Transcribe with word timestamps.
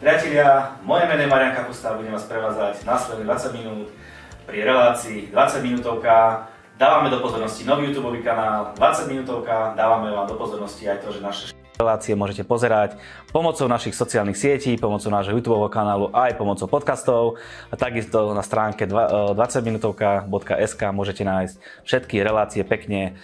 Priatelia, 0.00 0.80
moje 0.80 1.04
meno 1.04 1.20
je 1.20 1.28
Marian 1.28 1.52
Kapusta 1.52 1.92
a 1.92 2.00
budem 2.00 2.16
vás 2.16 2.24
prevázať 2.24 2.88
následných 2.88 3.52
20 3.52 3.52
minút 3.52 3.92
pri 4.48 4.64
relácii 4.64 5.28
20 5.28 5.60
minútovka. 5.60 6.48
Dávame 6.80 7.12
do 7.12 7.20
pozornosti 7.20 7.68
nový 7.68 7.92
YouTube 7.92 8.16
kanál 8.24 8.72
20 8.80 9.12
minútovka, 9.12 9.76
dávame 9.76 10.08
vám 10.08 10.24
do 10.24 10.40
pozornosti 10.40 10.88
aj 10.88 11.04
to, 11.04 11.12
že 11.12 11.20
naše 11.20 11.52
relácie 11.76 12.16
môžete 12.16 12.48
pozerať 12.48 12.96
pomocou 13.28 13.68
našich 13.68 13.92
sociálnych 13.92 14.40
sietí, 14.40 14.80
pomocou 14.80 15.12
nášho 15.12 15.36
YouTube 15.36 15.68
kanálu 15.68 16.08
aj 16.16 16.32
pomocou 16.36 16.64
podcastov. 16.64 17.36
A 17.68 17.76
takisto 17.76 18.32
na 18.32 18.40
stránke 18.40 18.88
20minutovka.sk 18.88 20.82
môžete 20.96 21.28
nájsť 21.28 21.54
všetky 21.84 22.24
relácie 22.24 22.64
pekne 22.64 23.20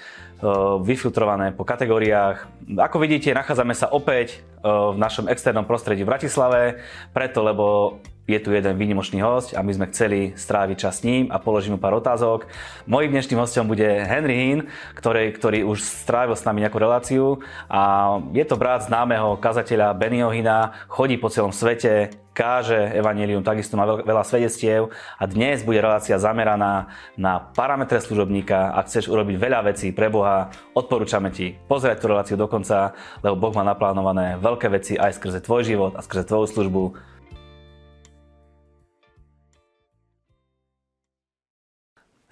vyfiltrované 0.84 1.57
po 1.57 1.64
kategóriách. 1.64 2.69
Ako 2.77 3.00
vidíte, 3.00 3.32
nachádzame 3.32 3.73
sa 3.73 3.88
opäť 3.88 4.45
v 4.62 4.97
našom 4.98 5.33
externom 5.33 5.65
prostredí 5.65 6.05
v 6.05 6.12
Bratislave, 6.12 6.83
preto 7.15 7.41
lebo 7.41 7.98
je 8.27 8.39
tu 8.43 8.51
jeden 8.51 8.75
výnimočný 8.75 9.23
host 9.23 9.55
a 9.55 9.62
my 9.62 9.71
sme 9.71 9.87
chceli 9.95 10.34
stráviť 10.34 10.77
čas 10.77 10.98
s 10.98 11.07
ním 11.07 11.30
a 11.30 11.39
položím 11.39 11.79
mu 11.79 11.80
pár 11.80 11.95
otázok. 11.95 12.51
Mojím 12.91 13.15
dnešným 13.15 13.39
hostom 13.39 13.71
bude 13.71 13.87
Henry 13.87 14.34
Hinn, 14.34 14.61
ktorý, 14.98 15.30
ktorý 15.30 15.62
už 15.62 15.79
strávil 15.79 16.34
s 16.34 16.43
nami 16.43 16.67
nejakú 16.67 16.83
reláciu 16.83 17.39
a 17.70 18.19
je 18.34 18.43
to 18.43 18.59
brat 18.59 18.91
známeho 18.91 19.39
kazateľa 19.39 19.95
Bennyho 19.95 20.34
Hina, 20.34 20.75
chodí 20.91 21.15
po 21.23 21.31
celom 21.31 21.55
svete, 21.55 22.11
káže 22.37 22.93
evanelium, 22.93 23.41
takisto 23.41 23.81
má 23.81 23.89
veľa 23.89 24.20
svedectiev 24.20 24.93
a 25.17 25.25
dnes 25.25 25.65
bude 25.65 25.81
relácia 25.81 26.20
zameraná 26.20 26.93
na 27.17 27.41
parametre 27.41 27.97
služobníka. 27.97 28.77
Ak 28.77 28.93
chceš 28.93 29.09
urobiť 29.09 29.41
veľa 29.41 29.73
vecí 29.73 29.89
pre 29.95 30.12
Boha, 30.12 30.53
odporúčame 30.77 31.33
ti 31.33 31.56
pozrieť 31.65 32.05
tú 32.05 32.12
reláciu 32.12 32.37
do 32.37 32.45
konca, 32.45 32.93
lebo 33.25 33.41
Boh 33.41 33.56
má 33.56 33.65
naplánované 33.65 34.37
veľké 34.37 34.69
veci 34.69 35.01
aj 35.01 35.17
skrze 35.17 35.41
tvoj 35.41 35.62
život 35.65 35.93
a 35.97 36.05
skrze 36.05 36.28
tvoju 36.28 36.45
službu. 36.53 36.83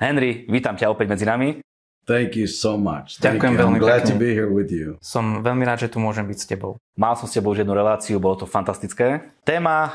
Henry, 0.05 0.45
vítam 0.47 0.77
ťa 0.77 0.93
opäť 0.93 1.09
medzi 1.09 1.25
nami. 1.25 1.65
Thank 2.05 2.37
you 2.37 2.45
so 2.45 2.77
much. 2.77 3.17
Thank 3.17 3.41
Ďakujem 3.41 3.53
you. 3.57 3.61
veľmi 3.65 3.79
I'm 3.81 3.85
glad 3.89 4.05
pekne. 4.05 4.13
to 4.13 4.17
be 4.21 4.37
here 4.37 4.53
with 4.53 4.69
you. 4.69 5.01
Som 5.01 5.41
veľmi 5.41 5.65
rád, 5.65 5.81
že 5.81 5.89
tu 5.89 5.97
môžem 5.97 6.29
byť 6.29 6.37
s 6.37 6.45
tebou. 6.45 6.77
Mal 7.01 7.17
som 7.17 7.25
s 7.25 7.33
tebou 7.33 7.57
už 7.57 7.65
jednu 7.65 7.73
reláciu, 7.73 8.21
bolo 8.21 8.37
to 8.37 8.45
fantastické. 8.45 9.25
Téma 9.49 9.89
eh, 9.89 9.93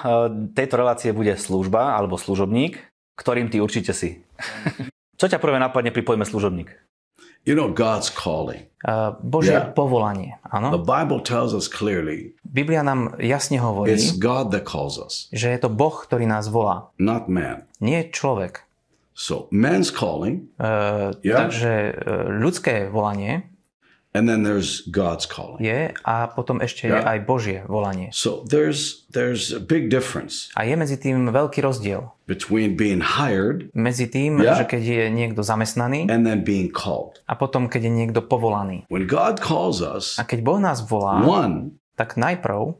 tejto 0.58 0.82
relácie 0.82 1.14
bude 1.14 1.38
služba 1.38 1.94
alebo 1.94 2.18
služobník, 2.18 2.82
ktorým 3.14 3.54
ty 3.54 3.62
určite 3.62 3.94
si. 3.94 4.26
Čo 5.22 5.30
ťa 5.30 5.38
prvé 5.38 5.62
napadne 5.62 5.94
pri 5.94 6.02
pojme 6.02 6.26
služobník? 6.26 6.73
You 7.46 7.54
know, 7.56 7.70
God's 7.72 8.10
calling. 8.10 8.68
Uh, 8.84 9.16
Božie 9.22 9.56
Yeah. 9.56 9.72
povolanie, 9.72 10.40
The 10.44 10.60
áno. 10.60 10.68
Bible 10.82 11.20
tells 11.23 11.52
us 11.52 11.68
clearly 11.68 12.36
Biblia 12.44 12.80
nám 12.80 13.16
jasne 13.20 13.60
hovorí, 13.60 13.92
it's 13.92 14.12
God 14.16 14.52
that 14.56 14.64
calls 14.64 14.96
us, 15.00 15.28
že 15.32 15.52
je 15.52 15.60
to 15.60 15.68
Boh, 15.68 15.92
ktorý 15.94 16.23
nás 16.23 16.48
volá, 16.48 16.92
not 17.00 17.28
man. 17.28 17.68
nie 17.80 18.08
človek. 18.12 18.64
So, 19.20 19.52
man's 19.52 19.92
calling, 19.92 20.48
Uh, 20.56 21.12
Yeah. 21.20 21.44
Takže 21.44 21.73
uh, 21.92 22.31
ľudské 22.31 22.88
volanie 22.88 23.52
and 24.09 24.26
then 24.26 24.42
there's 24.42 24.81
God's 24.89 25.28
calling. 25.28 25.59
je 25.59 25.92
a 26.02 26.31
potom 26.31 26.64
ešte 26.64 26.88
je 26.88 26.95
Yeah. 26.95 27.03
aj 27.06 27.17
Božie 27.28 27.59
volanie. 27.67 28.09
So, 28.16 28.48
there's 28.48 29.03
there's 29.11 29.52
a 29.52 29.59
big 29.59 29.92
difference 29.92 30.48
A 30.56 30.64
je 30.64 30.73
medzi 30.73 30.95
tým 30.95 31.30
veľký 31.30 31.59
rozdiel. 31.59 32.16
between 32.26 32.73
being 32.73 33.03
hired 33.03 33.67
Medzi 33.76 34.08
tým, 34.08 34.39
Yeah. 34.39 34.64
že 34.64 34.72
keď 34.72 34.81
je 34.88 35.03
niekto 35.11 35.44
zamestnaný 35.44 36.08
and 36.08 36.23
then 36.23 36.42
being 36.42 36.72
called. 36.72 37.20
a 37.28 37.36
potom, 37.36 37.67
keď 37.67 37.86
je 37.86 37.92
niekto 37.92 38.23
povolaný. 38.23 38.88
When 38.88 39.04
God 39.04 39.44
calls 39.44 39.83
us, 39.83 40.16
A 40.16 40.23
keď 40.23 40.48
Boh 40.48 40.58
nás 40.58 40.80
volá, 40.81 41.20
one, 41.22 41.76
tak 42.00 42.16
najprv 42.16 42.72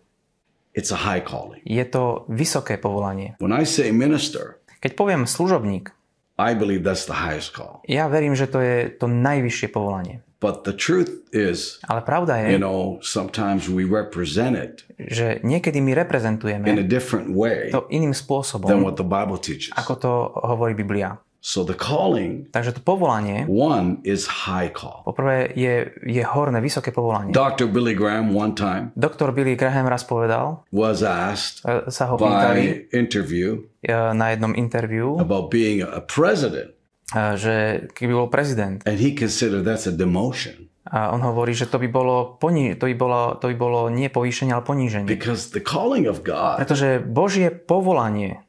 it's 0.72 0.90
a 0.90 1.04
high 1.04 1.20
calling. 1.20 1.60
je 1.68 1.84
to 1.84 2.24
vysoké 2.32 2.80
povolanie. 2.80 3.36
When 3.44 3.52
I 3.52 3.68
say 3.68 3.92
minister, 3.92 4.56
Keď 4.80 4.96
poviem 4.96 5.28
služobník, 5.28 5.92
I 6.40 6.56
believe 6.56 6.88
that's 6.88 7.04
the 7.04 7.20
highest 7.20 7.52
call. 7.52 7.84
ja 7.84 8.08
verím, 8.08 8.32
že 8.34 8.48
to 8.48 8.64
je 8.64 8.88
to 8.96 9.06
najvyššie 9.06 9.68
povolanie. 9.70 10.24
But 10.40 10.64
the 10.64 10.72
truth 10.72 11.12
is, 11.36 11.84
Ale 11.84 12.00
pravda 12.00 12.40
you 12.40 12.56
je, 12.56 12.64
know, 12.64 12.96
sometimes 13.04 13.68
we 13.68 13.84
represent 13.84 14.56
it 14.56 14.88
že 14.96 15.44
niekedy 15.44 15.84
my 15.84 15.92
in 15.92 15.96
a 15.96 16.00
reprezentujeme 16.04 16.64
different 16.88 17.36
way 17.36 17.68
to 17.76 17.84
iným 17.92 18.16
than 18.16 18.24
spôsobom, 18.24 18.80
what 18.80 18.96
the 18.96 19.04
Bible 19.04 19.36
teaches. 19.36 19.76
ako 19.76 19.94
to 20.00 20.12
hovorí 20.48 20.72
Biblia. 20.74 21.20
So 21.40 21.64
the 21.64 21.72
calling, 21.72 22.52
Takže 22.52 22.76
to 22.76 22.82
povolanie, 22.84 23.48
one 23.48 24.04
is 24.04 24.28
high 24.44 24.68
call. 24.68 25.08
poprvé 25.08 25.56
je, 25.56 25.88
je 26.04 26.20
horné, 26.28 26.60
vysoké 26.60 26.92
povolanie. 26.92 27.32
Dr. 27.32 27.72
Billy 27.72 27.96
Graham 27.96 28.36
one 28.36 28.52
time 28.52 28.92
Doktor 29.00 29.32
Billy 29.32 29.56
Graham 29.56 29.88
raz 29.88 30.04
povedal, 30.04 30.68
was 30.76 31.00
asked 31.00 31.64
e, 31.64 31.88
sa 31.88 32.12
ho 32.12 32.20
pýtali 32.20 32.92
by 32.92 32.92
interview 32.92 33.64
e, 33.80 33.96
na 33.96 34.36
jednom 34.36 34.52
interviu, 34.52 35.16
about 35.16 35.48
being 35.48 35.80
a 35.80 36.04
president, 36.04 36.76
e, 37.16 37.40
že 37.40 37.88
keby 37.96 38.12
bol 38.20 38.28
prezident, 38.28 38.84
and 38.84 39.00
he 39.00 39.16
considered 39.16 39.64
that's 39.64 39.88
a 39.88 39.96
demotion 39.96 40.68
a 40.92 41.14
on 41.14 41.22
hovorí, 41.22 41.54
že 41.54 41.70
to 41.70 41.78
by 41.78 41.86
bolo, 41.88 42.36
poní, 42.42 42.74
to 42.76 42.90
by 42.90 42.96
bolo, 42.98 43.38
to 43.38 43.48
by 43.54 43.56
bolo 43.56 43.94
nie 43.94 44.10
povýšenie, 44.10 44.52
ale 44.52 44.66
poníženie. 44.66 45.08
because 45.08 45.56
the 45.56 45.64
calling 45.64 46.04
of 46.04 46.26
God 46.26 46.60
Pretože 46.60 47.00
Božie 47.00 47.48
povolanie 47.54 48.44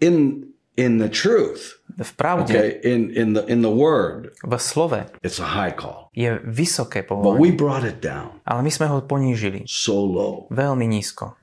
in 0.00 0.48
in 0.74 0.98
the 0.98 1.08
truth, 1.08 1.80
v 1.92 2.10
pravde, 2.16 2.48
okay, 2.56 2.80
in 2.82 3.12
in 3.12 3.36
the 3.36 3.44
in 3.46 3.60
the 3.60 3.70
word, 3.70 4.32
v 4.40 4.56
slove 4.56 4.96
it's 5.20 5.36
a 5.36 5.48
high 5.52 5.72
call. 5.72 6.08
je 6.12 6.40
vysoké 6.44 7.04
But 7.04 7.08
povolanie. 7.12 7.40
we 7.40 7.50
brought 7.52 7.84
it 7.84 8.00
down 8.00 8.40
Ale 8.44 8.62
my 8.62 8.72
sme 8.72 8.88
ho 8.88 9.04
ponížili 9.04 9.68
so 9.68 10.00
low 10.00 10.48
veľmi 10.48 10.88
nízko. 10.88 11.36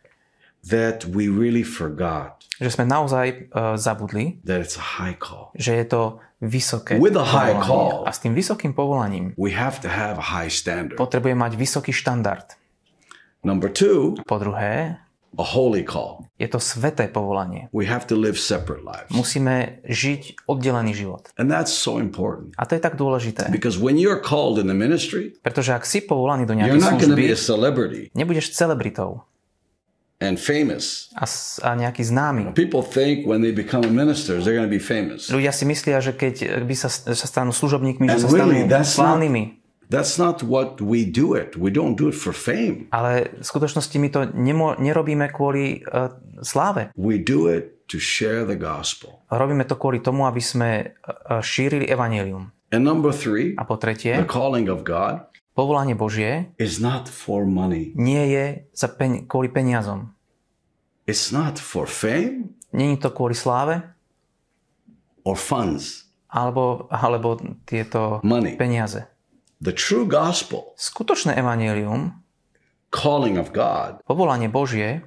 that 0.66 1.06
we 1.06 1.30
really 1.30 1.64
forgot 1.64 2.42
Že 2.60 2.76
sme 2.76 2.86
naozaj 2.92 3.26
uh, 3.56 3.80
zabudli, 3.80 4.44
that 4.44 4.60
it's 4.60 4.76
a 4.76 5.00
high 5.00 5.16
call. 5.16 5.54
že 5.56 5.78
je 5.80 5.86
to 5.88 6.02
vysoké 6.40 6.98
With 7.00 7.16
a 7.16 7.24
high 7.24 7.56
call. 7.60 8.04
A 8.04 8.12
s 8.12 8.20
tým 8.20 8.32
vysokým 8.34 8.72
povolaním 8.74 9.32
We 9.38 9.52
have 9.56 9.80
to 9.84 9.90
have 9.92 10.18
a 10.20 10.26
high 10.36 10.50
standard. 10.52 10.98
potrebuje 10.98 11.36
mať 11.36 11.52
vysoký 11.56 11.92
štandard. 11.92 12.56
Number 13.46 13.72
two, 13.72 14.20
Po 14.28 14.36
druhé, 14.36 15.00
a 15.38 15.44
holy 15.46 15.86
call. 15.88 16.28
Je 16.40 16.48
to 16.48 16.58
sveté 16.58 17.12
povolanie. 17.12 17.68
We 17.76 17.84
have 17.86 18.08
to 18.08 18.16
live 18.16 18.40
separate 18.40 18.82
lives. 18.88 19.12
Musíme 19.12 19.84
žiť 19.84 20.48
oddelený 20.48 20.96
život. 20.96 21.28
And 21.36 21.52
that's 21.52 21.76
so 21.76 22.00
important 22.00 22.56
A 22.56 22.64
to 22.64 22.80
je 22.80 22.82
tak 22.82 22.96
dôležité. 22.96 23.52
because 23.52 23.76
when 23.76 24.00
you're 24.00 24.24
called 24.24 24.56
in 24.56 24.72
the 24.72 24.78
ministry, 24.78 25.36
Pretože 25.44 25.76
ak 25.76 25.84
si 25.84 26.00
povolaný 26.00 26.48
do 26.48 26.56
you're 26.56 26.80
nejakej 26.80 26.96
služby, 26.96 27.20
be 27.20 27.36
a 27.36 27.38
celebrity 27.38 28.02
nebudeš 28.16 28.56
celebritou 28.56 29.28
and 30.24 30.40
famous. 30.40 31.12
a, 31.16 31.28
a 31.64 31.70
nejaký 31.76 32.04
známy. 32.08 32.56
People 32.56 32.84
think 32.84 33.28
when 33.28 33.44
they 33.44 33.52
become 33.52 33.84
a 33.88 33.92
minister, 33.92 34.40
they're 34.40 34.56
going 34.56 34.68
to 34.68 34.72
be 34.72 34.80
famous. 34.80 35.28
Ľudia 35.32 35.52
si 35.52 35.64
myslia, 35.68 36.00
že 36.00 36.16
keď 36.16 36.64
by 36.64 36.76
sa, 36.76 36.92
sa 36.92 37.28
stanú 37.28 37.52
služobníkmi, 37.56 38.08
že 38.08 38.28
sa 38.28 38.32
stanú 38.32 38.52
really, 38.52 38.68
slávnymi. 38.68 39.59
That's 39.90 40.22
not 40.22 40.46
what 40.46 40.78
we 40.86 41.02
do 41.02 41.34
it. 41.34 41.58
We 41.58 41.74
don't 41.74 41.98
do 41.98 42.14
it 42.14 42.18
for 42.18 42.30
fame. 42.30 42.86
Ale 42.94 43.42
v 43.42 43.46
skutočnosti 43.46 43.98
my 43.98 44.10
to 44.14 44.20
nemo, 44.38 44.78
nerobíme 44.78 45.34
kvôli 45.34 45.82
uh, 45.82 46.14
sláve. 46.46 46.94
We 46.94 47.18
do 47.18 47.50
it 47.50 47.90
to 47.90 47.98
share 47.98 48.46
the 48.46 48.54
gospel. 48.54 49.26
Robíme 49.34 49.66
to 49.66 49.74
kvôli 49.82 49.98
tomu, 50.06 50.30
aby 50.30 50.38
sme 50.38 50.94
uh, 50.94 51.42
šírili 51.42 51.90
evanelium. 51.90 52.54
And 52.70 52.86
number 52.86 53.10
three, 53.10 53.58
A 53.58 53.66
po 53.66 53.82
the 53.82 53.90
tretie, 53.90 54.14
calling 54.30 54.70
of 54.70 54.86
God 54.86 55.26
povolanie 55.58 55.98
Božie 55.98 56.54
is 56.62 56.78
not 56.80 57.10
for 57.10 57.44
money. 57.50 57.92
nie 57.98 58.30
je 58.32 58.46
za 58.72 58.88
pen, 58.88 59.26
kvôli 59.28 59.50
peniazom. 59.52 60.14
It's 61.10 61.34
not 61.34 61.58
for 61.58 61.90
fame 61.90 62.54
Není 62.70 63.02
to 63.02 63.10
kvôli 63.10 63.34
sláve, 63.34 63.82
or 65.26 65.34
funds. 65.34 66.06
alebo, 66.30 66.86
alebo 66.94 67.42
tieto 67.66 68.22
Money. 68.22 68.54
peniaze. 68.54 69.10
The 69.60 69.76
true 69.76 70.08
gospel, 70.08 70.72
Skutočné 70.80 71.36
evanelium, 71.36 72.16
calling 72.90 73.36
of 73.36 73.52
God, 73.52 74.00
povolanie 74.08 74.48
Božie, 74.48 75.04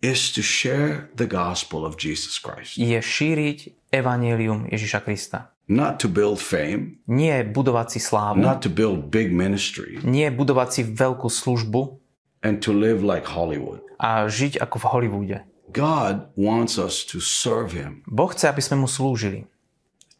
is 0.00 0.32
to 0.32 0.40
share 0.40 1.12
the 1.12 1.28
gospel 1.28 1.84
of 1.84 2.00
Jesus 2.00 2.40
Christ. 2.40 2.80
je 2.80 2.96
šíriť 2.96 3.92
evanelium 3.92 4.64
Ježiša 4.72 5.04
Krista. 5.04 5.52
Not 5.68 6.00
to 6.00 6.08
build 6.08 6.40
fame, 6.40 6.98
Nie 7.06 7.44
budovať 7.44 7.86
si 7.92 8.00
slávu, 8.00 8.40
not 8.40 8.64
to 8.64 8.72
build 8.72 9.12
big 9.12 9.30
ministry, 9.30 10.00
nie 10.00 10.26
budovať 10.32 10.68
si 10.72 10.82
veľkú 10.82 11.28
službu 11.28 12.00
and 12.40 12.64
to 12.64 12.72
live 12.72 13.04
like 13.04 13.28
Hollywood. 13.28 13.84
a 14.00 14.24
žiť 14.24 14.58
ako 14.58 14.76
v 14.80 14.84
Hollywoode. 14.88 15.36
God 15.70 16.32
wants 16.34 16.80
us 16.80 17.04
to 17.04 17.20
serve 17.20 17.76
Him, 17.76 18.00
Boh 18.08 18.32
chce, 18.32 18.48
aby 18.48 18.64
sme 18.64 18.80
mu 18.82 18.88
slúžili. 18.88 19.44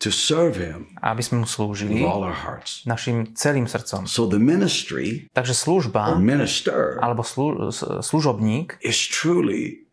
To 0.01 0.09
serve 0.09 0.57
Him 0.57 0.97
aby 1.05 1.21
sme 1.21 1.45
mu 1.45 1.47
with 1.47 1.55
slúžili 1.55 2.01
all 2.03 2.25
our 2.25 2.35
hearts. 2.35 2.89
našim 2.89 3.37
celým 3.37 3.69
srdcom. 3.69 4.09
So 4.09 4.25
the 4.25 4.41
ministry 4.41 5.29
Takže 5.37 5.53
služba 5.53 6.17
or 6.17 6.19
minister 6.19 6.97
alebo 7.05 7.21
slu, 7.21 7.69
služobník 8.01 8.81
is 8.81 8.97
truly 8.97 9.85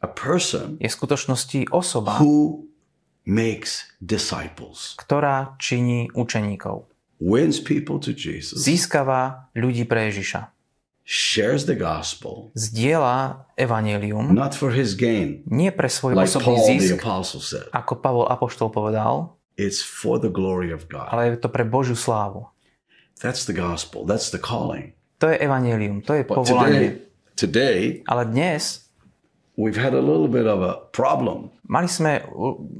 a 0.00 0.08
person 0.08 0.76
je 0.80 0.88
v 0.88 0.94
skutočnosti 0.94 1.72
osoba, 1.72 2.20
who 2.20 2.64
makes 3.24 3.84
disciples, 4.00 4.96
ktorá 4.96 5.56
činí 5.60 6.08
učeníkov. 6.16 6.88
wins 7.20 7.60
people 7.60 8.00
to 8.00 8.16
Jesus, 8.16 8.64
Získava 8.64 9.52
ľudí 9.52 9.84
pre 9.84 10.08
Ježiša. 10.08 10.59
Shares 11.10 11.66
the 11.66 11.74
gospel, 11.74 12.54
zdieľa 12.54 13.50
evanelium 13.58 14.30
not 14.30 14.54
for 14.54 14.70
his 14.70 14.94
gain, 14.94 15.42
nie 15.50 15.74
pre 15.74 15.90
svoj 15.90 16.14
like 16.14 16.30
osobný 16.30 16.54
Paul 16.54 16.66
the 16.70 16.78
zisk, 16.78 17.02
apostle 17.02 17.42
said. 17.42 17.66
ako 17.74 17.98
Pavol 17.98 18.30
Apoštol 18.30 18.70
povedal, 18.70 19.34
It's 19.58 19.82
for 19.82 20.22
the 20.22 20.30
glory 20.30 20.70
of 20.70 20.86
God. 20.86 21.10
ale 21.10 21.34
je 21.34 21.42
to 21.42 21.50
pre 21.50 21.66
Božiu 21.66 21.98
slávu. 21.98 22.46
That's 23.18 23.42
the 23.44 23.52
gospel. 23.52 24.06
That's 24.06 24.30
the 24.30 24.38
calling. 24.38 24.94
To 25.20 25.28
je 25.28 25.36
evanelium, 25.36 26.00
to 26.00 26.14
je 26.14 26.22
But 26.24 26.46
povolanie. 26.46 27.02
today, 27.36 28.00
today, 28.00 28.06
Ale 28.08 28.24
dnes 28.24 28.88
we've 29.58 29.76
had 29.76 29.92
a 29.92 30.00
little 30.00 30.30
bit 30.30 30.46
of 30.46 30.62
a 30.62 30.88
problem 30.94 31.52
mali 31.68 31.84
sme 31.84 32.24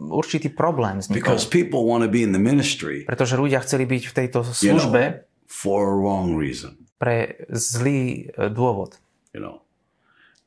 určitý 0.08 0.48
problém 0.48 0.96
s 1.02 1.12
because 1.12 1.44
people 1.44 1.84
want 1.84 2.00
to 2.00 2.08
be 2.08 2.24
in 2.24 2.32
the 2.32 2.40
ministry 2.40 3.04
pretože 3.04 3.36
ľudia 3.36 3.60
chceli 3.60 3.84
byť 3.84 4.02
v 4.08 4.12
tejto 4.16 4.38
you 4.40 4.72
know, 4.72 4.80
službe 4.80 5.28
for 5.44 5.92
a 5.92 5.94
wrong 6.00 6.32
reason, 6.40 6.79
pre 7.00 7.48
zlý 7.48 8.28
e, 8.28 8.52
dôvod. 8.52 9.00
you 9.32 9.40
know. 9.40 9.64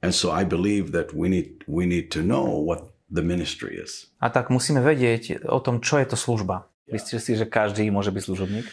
And 0.04 0.14
so 0.14 0.30
I 0.30 0.44
believe 0.46 0.92
that 0.94 1.16
we 1.16 1.32
need 1.32 1.64
we 1.66 1.88
need 1.88 2.12
to 2.14 2.22
know 2.22 2.46
what 2.62 2.92
the 3.10 3.24
ministry 3.24 3.80
is. 3.80 4.12
A 4.22 4.30
tak 4.30 4.52
musíme 4.52 4.84
vedieť 4.84 5.48
o 5.48 5.58
tom, 5.64 5.82
čo 5.82 5.98
je 5.98 6.14
to 6.14 6.18
služba. 6.20 6.68
Myslíš 6.92 7.20
si, 7.24 7.34
že 7.34 7.48
každý 7.48 7.88
môže 7.88 8.12
byť 8.12 8.24
služobník? 8.28 8.66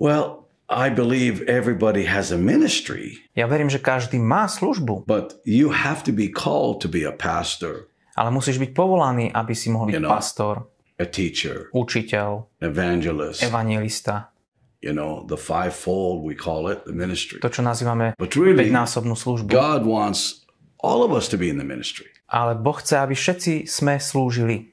Well, 0.00 0.48
I 0.66 0.90
believe 0.90 1.46
everybody 1.46 2.08
has 2.10 2.34
a 2.34 2.40
ministry, 2.40 3.22
Ja 3.38 3.46
verím, 3.46 3.70
že 3.70 3.78
každý 3.78 4.18
má 4.18 4.50
službu, 4.50 5.06
but 5.06 5.38
you 5.46 5.70
have 5.70 6.02
to 6.02 6.10
be 6.10 6.26
called 6.26 6.82
to 6.82 6.88
be 6.90 7.06
a 7.06 7.14
pastor, 7.14 7.86
ale 8.18 8.34
musíš 8.34 8.58
byť 8.58 8.74
povolaný, 8.74 9.30
aby 9.30 9.54
si 9.54 9.70
mohol 9.70 9.92
byť 9.92 9.94
You 9.94 10.02
know. 10.02 10.10
pastor, 10.10 10.66
a 10.98 11.04
teacher, 11.06 11.70
učiteľ, 11.70 12.50
evangelist, 12.64 13.44
evangelista, 13.46 14.32
you 14.80 14.92
know, 14.92 15.24
the 15.24 15.36
fivefold 15.36 16.22
we 16.22 16.34
call 16.34 16.68
it, 16.68 16.84
the 16.84 16.92
ministry. 16.92 17.40
to, 17.40 17.48
čo 17.48 17.60
nazývame 17.60 18.14
But 18.16 18.36
really, 18.36 18.68
päťnásobnú 18.68 19.14
službu. 19.14 19.48
God 19.48 19.84
wants 19.84 20.44
all 20.78 21.02
of 21.02 21.10
us 21.10 21.26
to 21.28 21.36
be 21.36 21.48
in 21.48 21.56
the 21.56 21.66
ministry, 21.66 22.06
Ale 22.26 22.54
Boh 22.54 22.74
chce, 22.74 22.98
aby 22.98 23.14
všetci 23.14 23.64
sme 23.64 23.96
slúžili. 23.96 24.70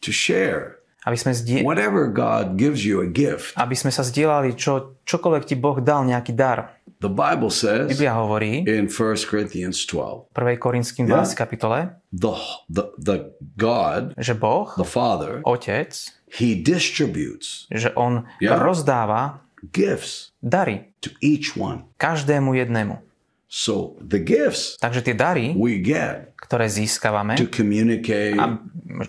to 0.00 0.12
share 0.12 0.78
Aby 1.04 1.20
sme, 1.20 1.32
zdie- 1.36 1.60
whatever 1.60 2.08
God 2.08 2.56
gives 2.56 2.80
you 2.80 3.00
a 3.00 3.08
gift. 3.08 3.52
aby 3.56 3.72
sme 3.72 3.92
sa 3.92 4.00
zdieľali, 4.00 4.56
čo, 4.56 4.96
čokoľvek 5.04 5.44
ti 5.44 5.52
Boh 5.52 5.76
dal 5.76 6.04
nejaký 6.04 6.32
dar. 6.32 6.80
The 7.04 7.12
Bible 7.12 7.52
says 7.52 7.92
Biblia 7.92 8.16
hovorí 8.16 8.64
in 8.64 8.88
1 8.88 8.96
Corinthians 9.28 9.84
12, 9.84 10.32
1. 10.32 10.56
Korinským 10.56 11.04
12. 11.04 11.36
kapitole, 11.36 11.92
the, 12.08 12.32
the, 12.72 12.88
the 12.96 13.16
God, 13.60 14.16
že 14.16 14.32
Boh, 14.32 14.72
the 14.80 14.88
Father, 14.88 15.44
Otec, 15.44 15.92
He 16.34 16.58
distributes 16.58 17.66
že 17.70 17.94
On 17.94 18.26
Ja. 18.40 18.58
rozdáva 18.58 19.40
gifts 19.70 20.34
dary 20.42 20.90
to 21.00 21.10
each 21.20 21.54
one. 21.54 21.86
každému 21.96 22.54
jednému. 22.54 22.98
So 23.46 23.94
the 24.02 24.18
gifts 24.18 24.74
Takže 24.76 25.00
tie 25.02 25.14
dary, 25.14 25.54
we 25.54 25.78
get 25.78 26.34
ktoré 26.44 26.66
získavame, 26.66 27.38
to 27.38 27.46
communicate, 27.46 28.34
a 28.34 28.58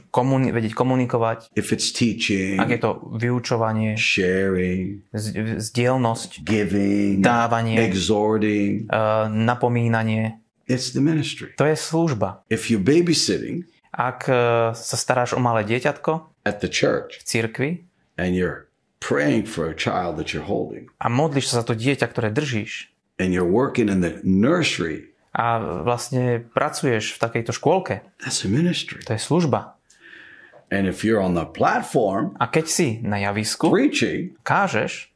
komuni- 0.07 0.53
vedieť 0.53 0.71
komunikovať, 0.71 1.49
if 1.51 1.73
it's 1.73 1.89
teaching, 1.89 2.55
ak 2.55 2.69
je 2.69 2.79
to 2.79 2.91
vyučovanie, 3.11 3.97
sharing, 3.97 5.01
z- 5.11 5.59
zdielnosť, 5.59 6.45
giving, 6.45 7.19
dávanie, 7.19 7.81
exhorting, 7.81 8.85
uh, 8.87 9.25
napomínanie, 9.27 10.37
it's 10.63 10.93
the 10.93 11.01
ministry. 11.01 11.51
to 11.55 11.65
je 11.65 11.75
služba. 11.75 12.45
If 12.47 12.69
you're 12.69 12.79
babysitting 12.79 13.65
Ak 13.91 14.27
uh, 14.27 14.35
sa 14.71 14.95
staráš 14.95 15.31
o 15.31 15.39
malé 15.39 15.63
dieťatko 15.65 16.34
at 16.45 16.61
the 16.61 16.69
church 16.69 17.19
v 17.19 17.23
cirkvi 17.25 17.71
and 18.17 18.37
you're 18.37 18.69
praying 19.01 19.43
for 19.45 19.67
a 19.69 19.75
child 19.75 20.15
that 20.21 20.31
you're 20.31 20.45
holding 20.47 20.87
a 21.01 21.09
modlíš 21.09 21.51
sa 21.51 21.61
za 21.61 21.69
to 21.69 21.73
dieťa, 21.75 22.05
ktoré 22.09 22.29
držíš 22.31 22.93
and 23.19 23.33
you're 23.33 23.47
working 23.47 23.87
in 23.89 23.99
the 24.03 24.19
nursery, 24.23 25.11
a 25.35 25.59
vlastne 25.83 26.39
pracuješ 26.55 27.15
v 27.15 27.17
takejto 27.19 27.51
škôlke, 27.51 27.99
that's 28.23 28.43
a 28.43 28.49
ministry. 28.51 29.03
to 29.03 29.11
je 29.15 29.19
služba. 29.19 29.75
And 30.71 30.87
if 30.87 31.03
you're 31.05 31.21
on 31.21 31.35
the 31.35 31.45
platform 31.45 32.33
A 32.41 32.47
keď 32.49 32.65
si 32.65 32.87
na 33.03 33.19
javisku, 33.21 33.67
preaching, 33.69 34.33
kážeš, 34.47 35.11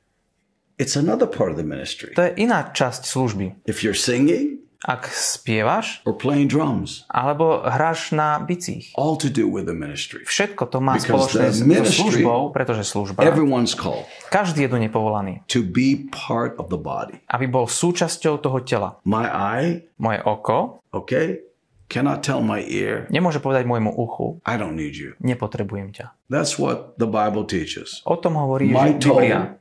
it's 0.77 0.95
another 0.99 1.25
part 1.25 1.51
of 1.51 1.57
the 1.57 1.65
ministry. 1.67 2.11
to 2.15 2.23
je 2.27 2.35
iná 2.45 2.67
časť 2.71 3.07
služby. 3.07 3.63
If 3.67 3.81
you're 3.83 3.97
singing 3.97 4.58
Ak 4.79 5.11
spievaš 5.11 5.99
or 6.07 6.15
playing 6.15 6.47
drums, 6.47 7.03
alebo 7.11 7.59
hráš 7.67 8.15
na 8.15 8.39
bicích, 8.39 8.95
all 8.95 9.19
to 9.19 9.27
do 9.27 9.43
with 9.43 9.67
the 9.67 9.75
ministry. 9.75 10.23
všetko 10.23 10.71
to 10.71 10.79
má 10.79 10.95
Because 10.95 11.35
spoločné 11.35 11.45
s 11.51 11.59
ministry- 11.59 12.23
službou, 12.23 12.55
pretože 12.55 12.87
služba, 12.87 13.19
Everyone's 13.19 13.75
called 13.75 14.07
každý 14.31 14.63
je 14.63 14.69
do 14.71 14.79
nej 14.79 14.87
povolaný, 14.87 15.43
to 15.51 15.67
be 15.67 16.07
part 16.07 16.55
of 16.55 16.71
the 16.71 16.79
body. 16.79 17.19
aby 17.27 17.51
bol 17.51 17.67
súčasťou 17.67 18.39
toho 18.39 18.63
tela. 18.63 18.95
My 19.03 19.27
eye, 19.27 19.83
Moje 19.99 20.23
oko 20.23 20.79
okay, 20.95 21.43
cannot 21.91 22.23
tell 22.23 22.39
my 22.39 22.63
ear, 22.63 23.03
nemôže 23.11 23.43
povedať 23.43 23.67
môjmu 23.67 23.91
uchu, 23.91 24.39
I 24.47 24.55
don't 24.55 24.79
need 24.79 24.95
you. 24.95 25.11
nepotrebujem 25.19 25.91
ťa. 25.91 26.15
That's 26.31 26.55
what 26.55 26.95
the 26.95 27.09
Bible 27.09 27.43
teaches. 27.43 27.99
O 28.07 28.15
tom 28.15 28.39
hovorí 28.39 28.71
My 28.71 28.95
Biblia. 28.95 29.59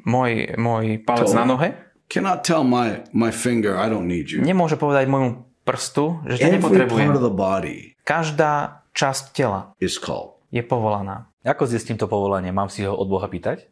Môj, 0.00 0.54
môj 0.56 1.02
palec 1.04 1.28
Toe. 1.28 1.36
na 1.36 1.44
nohe 1.44 1.68
Cannot 2.06 2.46
tell 2.46 2.62
my, 2.62 3.02
my 3.10 3.30
finger, 3.30 3.74
I 3.74 3.90
don't 3.90 4.06
need 4.06 4.30
you. 4.30 4.40
nemôže 4.40 4.78
povedať 4.78 5.10
môjmu 5.10 5.42
prstu, 5.66 6.22
že 6.24 6.38
ťa 6.38 6.56
nepotrebujem. 6.56 7.10
part 7.10 7.18
of 7.18 7.24
the 7.24 7.34
body 7.34 7.98
Každá 8.06 8.86
časť 8.94 9.24
tela 9.34 9.74
is 9.78 9.98
called. 9.98 10.38
je 10.48 10.62
povolaná. 10.62 11.26
Ako 11.42 11.66
zistím 11.66 11.94
to 11.94 12.06
povolanie? 12.06 12.50
Mám 12.50 12.70
si 12.70 12.82
ho 12.82 12.94
od 12.94 13.06
Boha 13.06 13.26
pýtať? 13.26 13.66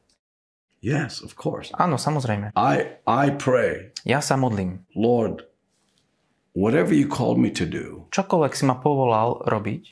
Yes, 0.78 1.22
of 1.22 1.32
course. 1.34 1.70
Áno, 1.72 1.96
samozrejme. 1.96 2.52
I 2.52 3.00
I 3.02 3.24
pray, 3.32 3.94
Ja 4.04 4.18
sa 4.18 4.34
modlím. 4.34 4.84
Lord, 4.92 5.46
whatever 6.52 6.92
you 6.92 7.06
called 7.06 7.38
me 7.38 7.48
to 7.50 7.64
do, 7.64 8.10
Čokoľvek 8.10 8.52
si 8.52 8.64
ma 8.64 8.76
povolal 8.76 9.40
robiť, 9.46 9.82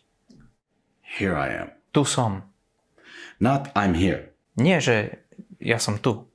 here 1.16 1.32
I 1.32 1.48
am. 1.56 1.68
tu 1.90 2.02
som. 2.02 2.42
Not 3.38 3.70
I'm 3.72 3.94
here. 3.94 4.34
Nie, 4.54 4.78
že 4.78 5.22
ja 5.58 5.78
som 5.78 5.96
tu. 5.96 6.28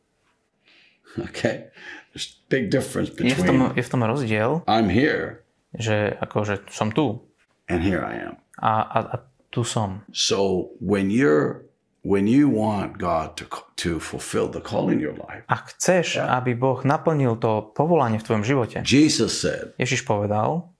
Okay? 1.29 1.69
There's 2.13 2.37
big 2.49 2.69
difference 2.69 3.09
Je 3.13 3.33
v 3.33 3.41
tom, 3.41 3.57
between 3.59 3.77
je 3.77 3.83
v 3.83 3.89
tom 3.89 4.01
rozdiel, 4.03 4.51
I'm 4.67 4.89
here 4.89 5.43
že 5.77 6.15
akože 6.17 6.71
som 6.71 6.89
tu 6.89 7.21
and 7.69 7.83
here 7.83 8.01
I 8.01 8.31
am. 8.31 8.39
a, 8.57 8.73
a, 8.81 8.99
a 9.13 9.17
tu 9.51 9.61
som. 9.61 10.01
So 10.09 10.71
when 10.81 11.11
you're 11.11 11.67
when 12.07 12.25
you 12.25 12.47
want 12.47 12.95
God 12.97 13.35
to 13.37 13.45
to 13.77 13.99
fulfill 13.99 14.47
the 14.47 14.63
call 14.63 14.87
in 14.89 14.97
your 14.97 15.13
life, 15.13 15.43
Ak 15.51 15.75
chceš, 15.75 16.17
aby 16.17 16.55
Boh 16.55 16.79
naplnil 16.81 17.35
to 17.37 17.69
povolanie 17.75 18.17
v 18.17 18.25
tvojom 18.25 18.43
živote, 18.47 18.77
Jesus 18.87 19.37
said, 19.37 19.75
Ježiš 19.77 20.07
povedal, 20.07 20.71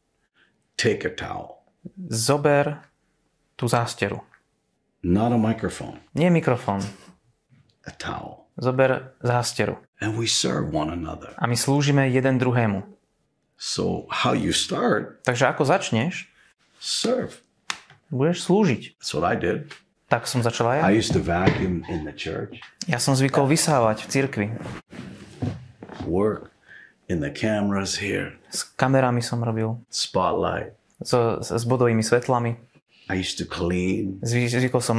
take 0.79 1.03
a 1.06 1.12
towel, 1.12 1.62
zober 2.08 2.79
tú 3.60 3.67
zásteru. 3.67 4.24
not 5.03 5.29
a 5.29 5.38
microphone, 5.38 6.00
Nie 6.15 6.32
mikrofón, 6.32 6.82
a 7.86 7.91
towel. 7.91 8.47
Zober 8.58 9.14
zásteru. 9.22 9.78
And 10.02 10.18
we 10.18 10.26
serve 10.28 10.70
one 10.74 10.90
another. 10.90 11.34
A 11.38 11.48
my 11.48 11.58
slúžime 11.58 12.10
jeden 12.10 12.38
druhému. 12.38 12.84
So 13.58 14.06
how 14.14 14.38
you 14.38 14.54
start, 14.54 15.26
Takže 15.26 15.50
ako 15.50 15.66
začneš, 15.66 16.30
serve. 16.78 17.42
budeš 18.14 18.46
slúžiť. 18.46 18.82
That's 19.02 19.14
what 19.18 19.26
I 19.26 19.34
did. 19.34 19.74
Tak 20.08 20.24
som 20.30 20.40
začala 20.40 20.78
I 20.86 20.94
ja. 20.94 21.02
used 21.02 21.12
to 21.12 21.20
vacuum 21.20 21.82
in 21.90 22.06
the 22.06 22.14
church, 22.14 22.62
Ja 22.88 23.02
som 23.02 23.12
zvykol 23.18 23.50
vysávať 23.50 24.06
v 24.06 24.08
cirkvi. 24.08 24.48
work 26.06 26.52
in 27.10 27.20
the 27.20 27.32
cameras 27.32 28.00
here, 28.00 28.36
S 28.54 28.64
kamerami 28.64 29.20
som 29.20 29.44
robil, 29.44 29.76
spotlight. 29.92 30.72
so, 31.04 31.42
s, 31.44 31.52
s 31.52 31.64
bodovými 31.68 32.00
svetlami. 32.04 32.56
I 33.10 33.16
used 33.20 33.40
to 33.40 33.48
clean, 33.48 34.20
Zvyk, 34.20 34.52
zvykol 34.52 34.82
som 34.84 34.98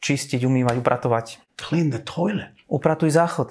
čistiť, 0.00 0.44
umývať, 0.44 0.80
upratovať. 0.80 1.26
clean 1.56 1.88
the 1.88 2.00
toilet. 2.00 2.52
Upratuj 2.68 3.10
záchod. 3.10 3.48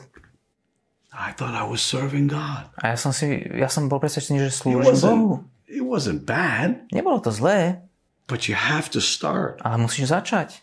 I 1.11 1.33
thought 1.33 1.57
I 1.57 1.65
was 1.65 1.81
serving 1.81 2.29
God. 2.29 2.69
A 2.77 2.93
ja 2.93 2.97
som 2.97 3.09
si, 3.09 3.25
ja 3.57 3.65
som 3.67 3.89
bol 3.89 3.97
presvedčený, 3.97 4.37
že 4.37 4.53
slúžim 4.53 4.93
Bohu. 5.01 5.41
it 5.65 5.81
wasn't 5.81 6.23
bad, 6.23 6.85
Nebolo 6.93 7.17
to 7.19 7.33
zlé, 7.33 7.81
but 8.29 8.45
you 8.45 8.53
have 8.53 8.87
to 8.93 9.01
start 9.01 9.57
ale 9.65 9.81
musíš 9.81 10.13
začať 10.13 10.61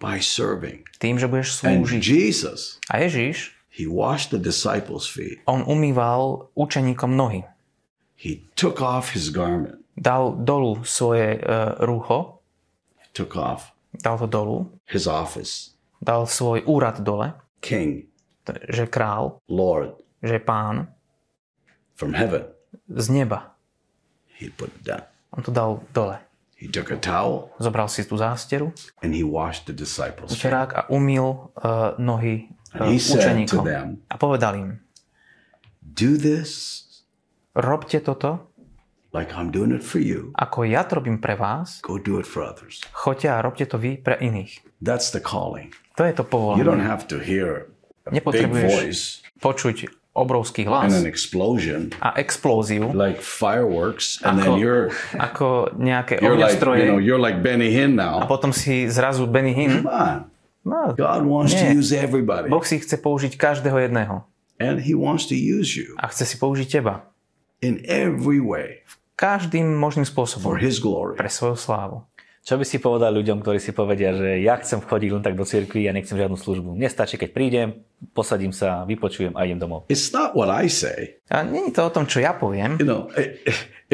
by 0.00 0.18
serving. 0.18 0.82
tým, 0.96 1.20
že 1.20 1.28
budeš 1.28 1.60
And 1.62 1.84
slúžiť. 1.84 2.00
Jesus, 2.00 2.80
A 2.88 3.04
Ježiš, 3.04 3.52
he 3.68 3.84
washed 3.84 4.32
the 4.32 4.40
disciples' 4.40 5.04
feet. 5.04 5.44
on 5.44 5.60
umýval 5.68 6.48
učeníkom 6.56 7.12
nohy. 7.12 7.44
He 8.16 8.48
took 8.56 8.80
off 8.80 9.12
his 9.12 9.28
garment, 9.28 9.76
Dal 9.92 10.32
dolu 10.40 10.80
svoje 10.88 11.36
uh, 11.36 11.76
rúcho, 11.84 12.40
took 13.12 13.36
off 13.36 13.76
dal 13.92 14.16
to 14.16 14.24
dolu, 14.24 14.72
his 14.88 15.04
office, 15.04 15.76
dal 16.00 16.24
svoj 16.24 16.64
úrad 16.64 17.04
dole, 17.04 17.36
king, 17.62 18.10
že 18.68 18.90
král, 18.90 19.38
Lord, 19.48 20.02
že 20.18 20.42
pán 20.42 20.90
from 21.94 22.12
heaven. 22.12 22.44
z 22.90 23.08
neba. 23.08 23.54
He 24.42 24.50
put 24.50 24.74
it 24.74 24.82
down. 24.82 25.06
On 25.30 25.42
to 25.42 25.54
dal 25.54 25.86
dole. 25.94 26.18
He 26.58 26.66
took 26.68 26.90
a 26.90 26.98
towel 26.98 27.50
Zobral 27.58 27.88
si 27.90 28.02
tú 28.06 28.14
zásteru, 28.18 28.70
and 29.02 29.14
he 29.14 29.22
washed 29.22 29.66
the 29.66 29.74
disciples' 29.74 30.30
učerák 30.30 30.70
a 30.74 30.82
umýl 30.90 31.50
uh, 31.58 31.94
nohy 31.98 32.50
uh, 32.74 32.86
And 32.86 32.90
he 32.94 32.98
said 32.98 33.18
to 33.18 33.26
učeníkom. 33.26 33.64
them, 33.66 33.86
A 34.10 34.14
povedal 34.18 34.54
im, 34.58 34.70
Do 35.82 36.14
this 36.18 36.82
robte 37.54 38.00
toto, 38.00 38.51
like 39.12 39.32
I'm 39.32 39.52
doing 39.52 39.70
it 39.70 39.84
for 39.84 40.00
you. 40.00 40.32
ako 40.34 40.64
ja 40.64 40.82
to 40.84 40.98
robím 40.98 41.20
pre 41.20 41.36
vás, 41.36 41.80
Go 41.84 41.96
do 41.96 42.16
it 42.18 42.26
for 42.26 42.42
others. 42.42 42.80
choďte 42.92 43.28
a 43.28 43.38
robte 43.40 43.64
to 43.68 43.76
vy 43.76 43.96
pre 43.96 44.16
iných. 44.18 44.60
That's 44.80 45.12
the 45.12 45.20
calling. 45.20 45.72
To 45.96 46.04
je 46.04 46.12
to 46.16 46.24
You 46.24 46.64
don't 46.64 46.80
povolanie. 46.80 46.84
have 46.84 47.04
to 47.12 47.20
hear 47.20 47.68
a 48.04 48.10
big 48.10 48.24
Nepotrebuješ 48.24 48.72
voice 48.72 49.02
počuť 49.38 49.76
obrovský 50.12 50.64
and 50.64 50.70
hlas 50.72 50.92
an 50.92 51.08
explosion 51.08 51.88
a 52.00 52.12
explóziu, 52.16 52.92
like 52.92 53.16
fireworks, 53.20 54.20
and 54.20 54.36
then 54.36 54.60
you're 54.60 54.92
ako 55.16 55.72
nejaké 55.72 56.20
you're 56.20 56.36
like 56.36 56.52
ohňostroje 56.52 56.84
you 56.84 56.88
know 56.88 57.00
you're 57.00 57.20
like 57.20 57.40
Benny 57.40 57.72
Hinn 57.72 57.96
a 57.96 58.04
now. 58.04 58.16
potom 58.28 58.52
si 58.52 58.88
zrazu 58.88 59.24
Benny 59.24 59.52
Hinn. 59.56 59.84
Come 59.84 59.88
on, 59.88 60.18
No, 60.62 60.94
God 60.94 61.26
wants 61.26 61.58
to 61.58 61.64
Nie. 61.66 61.74
use 61.74 61.90
everybody, 61.90 62.46
boh 62.46 62.62
si 62.62 62.78
chce 62.78 62.94
použiť 62.94 63.34
každého 63.34 63.82
jedného 63.82 64.22
and 64.62 64.84
He 64.84 64.94
wants 64.94 65.26
to 65.26 65.34
use 65.34 65.74
you 65.74 65.96
a 65.98 66.06
chce 66.06 66.22
si 66.28 66.36
použiť 66.38 66.68
teba. 66.70 67.08
in 67.64 67.80
every 67.86 68.38
way 68.38 68.82
Každým 69.14 69.64
možným 69.78 70.08
for 70.08 70.24
spôsobom 70.26 70.56
His 70.58 70.80
glory. 70.82 71.16
pre 71.20 71.28
svoju 71.28 71.56
slávu. 71.56 71.96
Čo 72.42 72.58
by 72.58 72.66
si 72.66 72.82
povedal 72.82 73.14
ľuďom, 73.14 73.38
ktorí 73.38 73.62
si 73.62 73.70
povedia, 73.70 74.10
že 74.18 74.42
ja 74.42 74.58
chcem 74.58 74.82
chodiť 74.82 75.10
len 75.14 75.22
tak 75.22 75.38
do 75.38 75.46
cirkvi, 75.46 75.86
ja 75.86 75.94
nechcem 75.94 76.18
žiadnu 76.18 76.34
službu. 76.34 76.74
Mne 76.74 76.90
stačí, 76.90 77.14
keď 77.14 77.30
prídem, 77.30 77.86
posadím 78.10 78.50
sa, 78.50 78.82
vypočujem 78.82 79.30
a 79.38 79.46
idem 79.46 79.62
domov. 79.62 79.86
It's 79.86 80.10
not 80.10 80.34
what 80.34 80.50
I 80.50 80.66
say. 80.66 81.22
A 81.30 81.46
nie 81.46 81.70
je 81.70 81.78
to 81.78 81.86
o 81.86 81.90
tom, 81.94 82.02
čo 82.10 82.18
ja 82.18 82.34
poviem. 82.34 82.82
You 82.82 82.88
know, 82.88 83.06
it, 83.14 83.38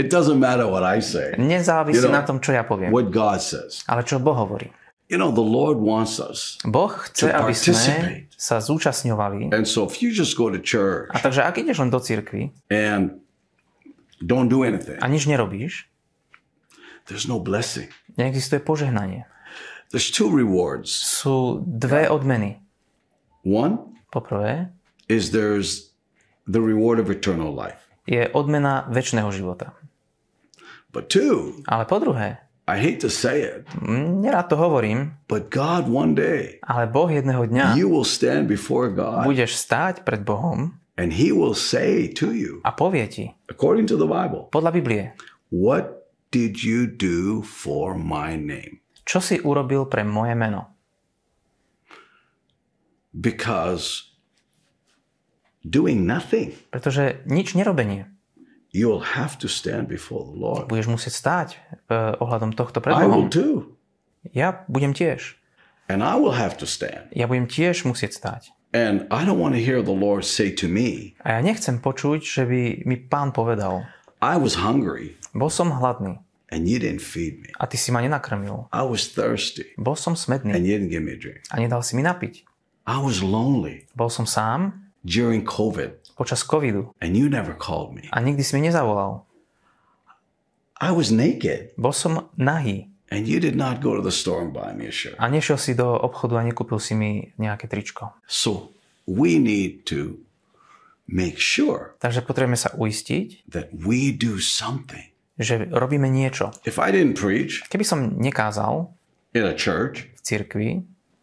it 0.00 0.06
doesn't 0.08 0.40
matter 0.40 0.64
what 0.64 0.80
I 0.80 1.04
say. 1.04 1.36
Nezávisí 1.36 2.00
You 2.00 2.08
know, 2.08 2.16
na 2.16 2.24
tom, 2.24 2.40
čo 2.40 2.56
ja 2.56 2.64
poviem. 2.64 2.88
What 2.88 3.12
God 3.12 3.44
says. 3.44 3.84
Ale 3.84 4.00
čo 4.00 4.16
Boh 4.16 4.32
hovorí. 4.32 4.72
You 5.12 5.20
know, 5.20 5.28
the 5.28 5.44
Lord 5.44 5.76
wants 5.84 6.16
us. 6.16 6.56
Boh 6.64 6.88
chce, 6.88 7.28
To 7.28 7.32
aby 7.32 7.52
sme 7.52 8.28
sa 8.32 8.64
zúčastňovali. 8.64 9.52
And 9.52 9.68
so 9.68 9.84
if 9.84 10.00
you 10.00 10.08
just 10.08 10.40
go 10.40 10.48
to 10.48 10.56
church 10.56 11.12
A 11.12 11.20
takže 11.20 11.44
ak 11.44 11.60
ideš 11.60 11.84
len 11.84 11.92
do 11.92 12.00
cirkvi 12.00 12.48
and 12.72 13.20
don't 14.20 14.48
do 14.48 14.62
anything, 14.62 14.98
a 14.98 15.06
nič 15.06 15.26
nerobíš, 15.26 15.86
there's 17.06 17.26
no 17.26 17.38
blessing. 17.38 17.88
neexistuje 18.16 18.58
požehnanie. 18.60 19.24
There's 19.88 20.12
two 20.12 20.28
rewards. 20.28 20.92
Sú 20.92 21.64
dve 21.64 22.04
odmeny. 22.12 22.60
One 23.40 23.96
Poprvé 24.12 24.68
is 25.08 25.32
there's 25.32 25.96
the 26.44 26.60
reward 26.60 27.00
of 27.00 27.08
eternal 27.08 27.48
life. 27.52 27.80
je 28.08 28.24
odmena 28.32 28.88
väčšného 28.88 29.28
života. 29.32 29.72
But 30.92 31.12
two, 31.12 31.60
Ale 31.68 31.84
po 31.84 32.00
druhé, 32.00 32.40
I 32.68 32.76
hate 32.80 33.00
to 33.00 33.08
say 33.12 33.44
it, 33.44 33.64
nerád 34.20 34.48
to 34.52 34.56
hovorím, 34.56 35.16
but 35.24 35.48
God 35.48 35.88
one 35.88 36.12
day, 36.12 36.60
ale 36.64 36.84
Boh 36.88 37.08
jedného 37.08 37.44
dňa 37.48 37.76
you 37.76 37.88
will 37.88 38.04
stand 38.04 38.44
before 38.48 38.88
God 38.92 39.24
budeš 39.24 39.56
stáť 39.56 40.04
pred 40.04 40.20
Bohom 40.24 40.76
and 40.98 41.14
He 41.14 41.30
will 41.30 41.54
say 41.54 42.10
to 42.18 42.34
you, 42.34 42.58
a 42.66 42.74
povie 42.74 43.06
ti, 43.06 43.24
according 43.46 43.86
to 43.88 43.96
the 43.96 44.10
Bible, 44.10 44.50
podľa 44.50 44.74
Biblie, 44.74 45.04
what 45.48 46.10
did 46.28 46.60
you 46.60 46.84
do 46.84 47.40
for 47.40 47.94
my 47.94 48.34
name? 48.34 48.82
čo 49.08 49.24
si 49.24 49.40
urobil 49.40 49.88
pre 49.88 50.04
moje 50.04 50.36
meno. 50.36 50.76
Because 53.16 54.12
doing 55.64 56.04
nothing, 56.04 56.52
Pretože 56.68 57.24
nič 57.24 57.56
nerobenie. 57.56 58.04
you'll 58.68 59.16
have 59.16 59.40
to 59.40 59.48
stand 59.48 59.88
before 59.88 60.28
the 60.28 60.36
Lord. 60.36 60.68
Budeš 60.68 60.92
musieť 60.92 61.14
stáť 61.16 61.48
eh, 61.88 62.20
ohľadom 62.20 62.52
tohto 62.52 62.84
pred 62.84 62.92
I 62.92 63.08
will 63.08 63.32
too. 63.32 63.80
Ja 64.36 64.68
budem 64.68 64.92
tiež. 64.92 65.40
And 65.88 66.04
I 66.04 66.20
will 66.20 66.36
have 66.36 66.60
to 66.60 66.68
stand. 66.68 67.08
Ja 67.16 67.24
budem 67.24 67.48
tiež 67.48 67.88
musieť 67.88 68.12
stáť. 68.12 68.52
And 68.68 69.08
I 69.10 69.24
don't 69.24 69.40
want 69.40 69.56
to 69.56 69.62
hear 69.64 69.80
the 69.80 69.96
Lord 69.96 70.28
say 70.28 70.52
to 70.60 70.68
me, 70.68 71.16
A 71.24 71.36
ja 71.36 71.40
nechcem 71.40 71.80
počuť, 71.80 72.20
že 72.20 72.42
by 72.44 72.60
mi 72.84 72.96
pán 73.00 73.32
povedal, 73.32 73.88
I 74.20 74.36
was 74.36 74.60
hungry 74.60 75.16
bol 75.32 75.48
som 75.48 75.72
hladný 75.80 76.18
and 76.52 76.68
you 76.68 76.76
didn't 76.76 77.00
feed 77.04 77.40
me. 77.40 77.48
a 77.56 77.64
ty 77.64 77.76
si 77.80 77.88
ma 77.88 78.04
nenakrmil. 78.04 78.68
I 78.72 78.84
was 78.84 79.08
thirsty 79.08 79.72
Bol 79.80 79.96
som 79.96 80.12
smedný 80.12 80.52
and 80.52 80.68
you 80.68 80.76
didn't 80.76 80.92
give 80.92 81.00
me 81.00 81.16
a 81.16 81.20
drink. 81.20 81.44
a 81.48 81.56
nedal 81.56 81.80
si 81.80 81.96
mi 81.96 82.04
napiť. 82.04 82.44
I 82.88 82.98
was 83.00 83.24
lonely 83.24 83.88
Bol 83.96 84.12
som 84.12 84.28
sám 84.28 84.90
during 85.00 85.48
COVID 85.48 86.16
počas 86.18 86.44
covidu 86.44 86.92
and 87.00 87.16
you 87.16 87.30
never 87.32 87.56
called 87.56 87.96
me. 87.96 88.04
a 88.12 88.20
nikdy 88.20 88.44
si 88.44 88.52
mi 88.58 88.68
nezavolal. 88.68 89.24
I 90.76 90.92
was 90.92 91.08
naked 91.08 91.72
Bol 91.80 91.96
som 91.96 92.28
nahý 92.36 92.92
and 93.10 93.24
you 93.24 93.38
did 93.38 93.56
not 93.56 93.80
go 93.80 93.96
to 93.96 94.02
the 94.02 94.12
store 94.12 94.40
and 94.40 94.52
buy 94.52 94.72
me 94.72 94.88
a 94.88 94.94
shirt. 94.94 95.16
a 95.16 95.26
nešiel 95.26 95.56
si 95.56 95.72
do 95.72 95.88
obchodu 95.88 96.36
a 96.36 96.44
nekúpil 96.44 96.76
si 96.76 96.92
mi 96.92 97.32
nejaké 97.36 97.66
tričko. 97.66 98.12
So 98.28 98.72
we 99.08 99.40
need 99.40 99.88
to 99.88 100.20
make 101.08 101.40
sure 101.40 101.96
Takže 101.98 102.20
potrebujeme 102.20 102.58
sa 102.58 102.70
uistiť, 102.76 103.48
that 103.48 103.72
we 103.72 104.12
do 104.12 104.36
something. 104.36 105.08
že 105.38 105.70
robíme 105.70 106.10
niečo. 106.10 106.50
If 106.66 106.76
I 106.76 106.90
didn't 106.90 107.14
preach 107.14 107.62
Keby 107.70 107.84
som 107.86 107.98
nekázal 108.18 108.90
in 109.32 109.44
a 109.46 109.54
church, 109.54 110.10
v 110.10 110.20
cirkvi, 110.20 110.68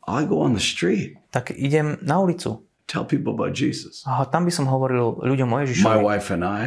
I 0.07 0.21
go 0.23 0.39
on 0.39 0.53
the 0.55 0.63
street, 0.63 1.17
tak 1.29 1.51
idem 1.51 1.97
na 2.01 2.17
ulicu. 2.17 2.63
tell 2.87 3.03
people 3.03 3.33
about 3.33 3.51
Jesus. 3.57 4.05
A 4.05 4.23
tam 4.25 4.45
by 4.45 4.53
som 4.53 4.69
hovoril 4.69 5.17
ľuďom 5.19 5.49
o 5.49 5.57
My 5.57 5.65
Ježišovi 5.65 5.99
wife 6.05 6.29
and 6.31 6.45
I, 6.45 6.63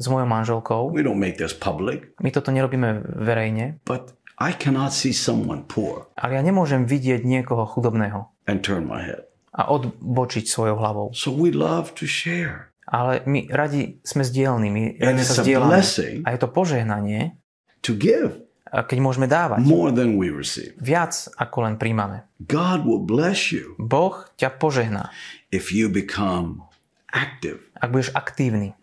s 0.00 0.08
mojou 0.08 0.26
manželkou. 0.26 0.80
we 0.90 1.04
don't 1.04 1.20
make 1.20 1.36
this 1.38 1.52
public, 1.54 2.10
My 2.18 2.32
toto 2.32 2.50
nerobíme 2.50 3.04
verejne, 3.20 3.78
but 3.86 4.16
I 4.38 4.54
cannot 4.54 4.94
see 4.94 5.10
someone 5.12 5.66
poor 5.66 6.06
ale 6.14 6.38
ja 6.38 6.42
nemôžem 6.42 6.86
vidieť 6.86 7.26
niekoho 7.26 7.66
chudobného 7.66 8.30
and 8.46 8.62
turn 8.62 8.86
my 8.86 9.02
head. 9.02 9.26
a 9.58 9.74
odbočiť 9.74 10.46
svojou 10.46 10.78
hlavou. 10.78 11.06
So 11.18 11.34
we 11.34 11.50
love 11.50 11.90
to 11.98 12.06
share. 12.06 12.70
Ale 12.86 13.26
my 13.26 13.50
radi 13.50 13.98
sme 14.06 14.22
zdielní, 14.22 14.70
my 14.70 14.82
And 15.02 15.18
radi 15.18 15.22
it's 15.26 15.34
sa 15.34 15.42
a 15.42 15.60
blessing 15.60 16.22
A 16.22 16.32
je 16.32 16.38
to 16.38 16.48
požehnanie, 16.48 17.34
to 17.82 17.98
give 17.98 18.38
a 18.68 18.84
keď 18.84 19.00
môžeme 19.00 19.24
dávať 19.26 19.64
more 19.64 19.88
than 19.90 20.20
we 20.20 20.28
receive. 20.30 20.76
viac, 20.78 21.16
ako 21.40 21.64
len 21.66 21.74
príjmame. 21.80 22.28
God 22.38 22.84
will 22.86 23.00
bless 23.02 23.48
you 23.50 23.74
Boh 23.80 24.28
ťa 24.38 24.60
požehná, 24.60 25.10
if 25.50 25.72
you 25.74 25.88
become 25.90 26.62
active 27.10 27.64
ak 27.80 27.88
budeš 27.90 28.12
aktívny 28.14 28.77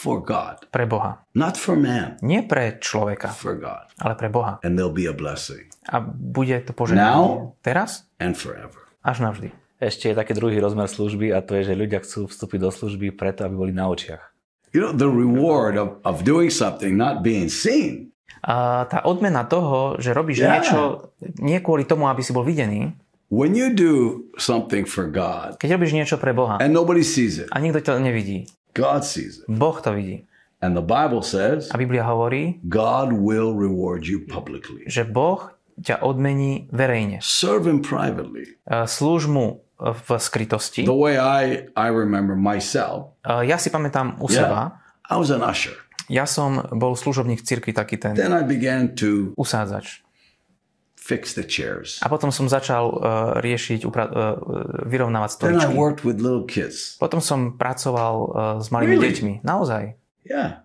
for 0.00 0.24
God, 0.24 0.64
pre 0.72 0.88
Boha. 0.88 1.20
not 1.36 1.54
for 1.54 1.76
man, 1.76 2.16
Nie 2.24 2.40
pre 2.42 2.80
človeka, 2.80 3.28
for 3.28 3.52
God. 3.54 3.92
ale 4.00 4.16
pre 4.16 4.32
Boha. 4.32 4.56
And 4.64 4.74
there'll 4.74 4.88
be 4.94 5.04
a 5.04 5.12
blessing 5.12 5.68
A 5.84 6.00
bude 6.00 6.56
to 6.64 6.72
požehnanie 6.72 7.04
Now? 7.04 7.52
teraz 7.60 8.08
and 8.16 8.32
forever. 8.32 8.80
až 9.04 9.20
navždy. 9.20 9.52
Ešte 9.76 10.08
je 10.08 10.16
taký 10.16 10.32
druhý 10.32 10.56
rozmer 10.56 10.84
služby 10.86 11.32
a 11.32 11.40
to 11.40 11.56
je, 11.56 11.68
že 11.68 11.74
ľudia 11.74 12.00
chcú 12.00 12.28
vstúpiť 12.28 12.58
do 12.58 12.68
služby 12.68 13.12
preto, 13.12 13.44
aby 13.44 13.56
boli 13.56 13.72
na 13.72 13.88
očiach. 13.88 14.20
You 14.72 14.80
know, 14.80 14.92
the 14.92 15.08
reward 15.08 15.74
of, 15.74 15.98
of 16.04 16.22
doing 16.22 16.46
something 16.48 16.94
not 16.94 17.20
being 17.20 17.48
seen 17.48 18.12
A 18.40 18.86
tá 18.86 19.02
odmena 19.04 19.44
toho, 19.44 19.98
že 19.98 20.12
robíš 20.12 20.40
Yeah. 20.40 20.60
niečo 20.60 21.10
nie 21.40 21.60
kvôli 21.60 21.84
tomu, 21.84 22.06
aby 22.06 22.20
si 22.20 22.30
bol 22.30 22.40
videný, 22.40 22.92
when 23.28 23.52
you 23.52 23.68
do 23.70 24.20
something 24.36 24.86
for 24.86 25.06
God 25.06 25.58
keď 25.58 25.76
robíš 25.76 25.92
niečo 25.92 26.16
pre 26.16 26.30
Boha 26.32 26.56
and 26.62 26.70
nobody 26.70 27.02
sees 27.02 27.40
it, 27.40 27.48
a 27.50 27.58
nikto 27.58 27.82
to 27.82 27.98
nevidí, 27.98 28.46
God 28.74 29.02
sees 29.04 29.42
it. 29.42 29.46
Boh 29.48 29.80
to 29.80 29.92
vidí. 29.92 30.26
And 30.60 30.76
the 30.76 30.84
Bible 30.84 31.22
says 31.24 31.72
A 31.72 31.78
Biblia 31.80 32.04
hovorí, 32.04 32.60
God 32.68 33.16
will 33.16 33.56
reward 33.56 34.04
you 34.04 34.20
publicly. 34.28 34.84
že 34.86 35.04
Boh 35.04 35.48
ťa 35.80 36.04
odmení 36.04 36.68
verejne. 36.68 37.24
Serve 37.24 37.72
Him 37.72 37.80
privately. 37.80 38.60
Slúž 38.68 39.24
mu 39.24 39.64
e, 39.80 39.96
v 39.96 40.08
skrytosti. 40.20 40.84
The 40.84 40.92
way 40.92 41.16
I, 41.16 41.72
I 41.72 41.88
remember 41.88 42.36
myself, 42.36 43.16
E, 43.24 43.48
Ja 43.48 43.56
si 43.56 43.72
pamätám 43.72 44.20
u 44.20 44.28
seba, 44.28 44.76
I 45.08 45.16
was 45.16 45.32
an 45.32 45.40
usher. 45.40 45.72
ja 46.12 46.28
som 46.28 46.60
bol 46.76 46.92
služobník 46.92 47.40
cirkvi 47.40 47.72
taký 47.72 47.96
ten 47.96 48.12
Then 48.12 48.36
I 48.36 48.44
began 48.44 48.92
to 49.00 49.32
usádzač. 49.40 50.04
Fix 51.10 51.34
the 51.34 51.42
chairs. 51.42 51.98
A 51.98 52.06
potom 52.06 52.30
som 52.30 52.46
začal 52.46 52.84
uh, 52.86 52.98
riešiť, 53.42 53.82
upra- 53.82 54.06
uh, 54.06 54.38
vyrovnávať 54.86 55.42
Then 55.42 55.58
I 55.58 55.66
stoličky. 55.66 55.74
worked 55.74 56.02
with 56.06 56.22
little 56.22 56.46
kids. 56.46 56.94
Potom 56.96 57.18
som 57.18 57.58
pracoval 57.58 58.14
uh, 58.14 58.30
s 58.62 58.70
malými 58.70 58.94
Really? 58.94 59.06
deťmi. 59.10 59.32
Naozaj. 59.42 59.98
Yeah. 60.22 60.62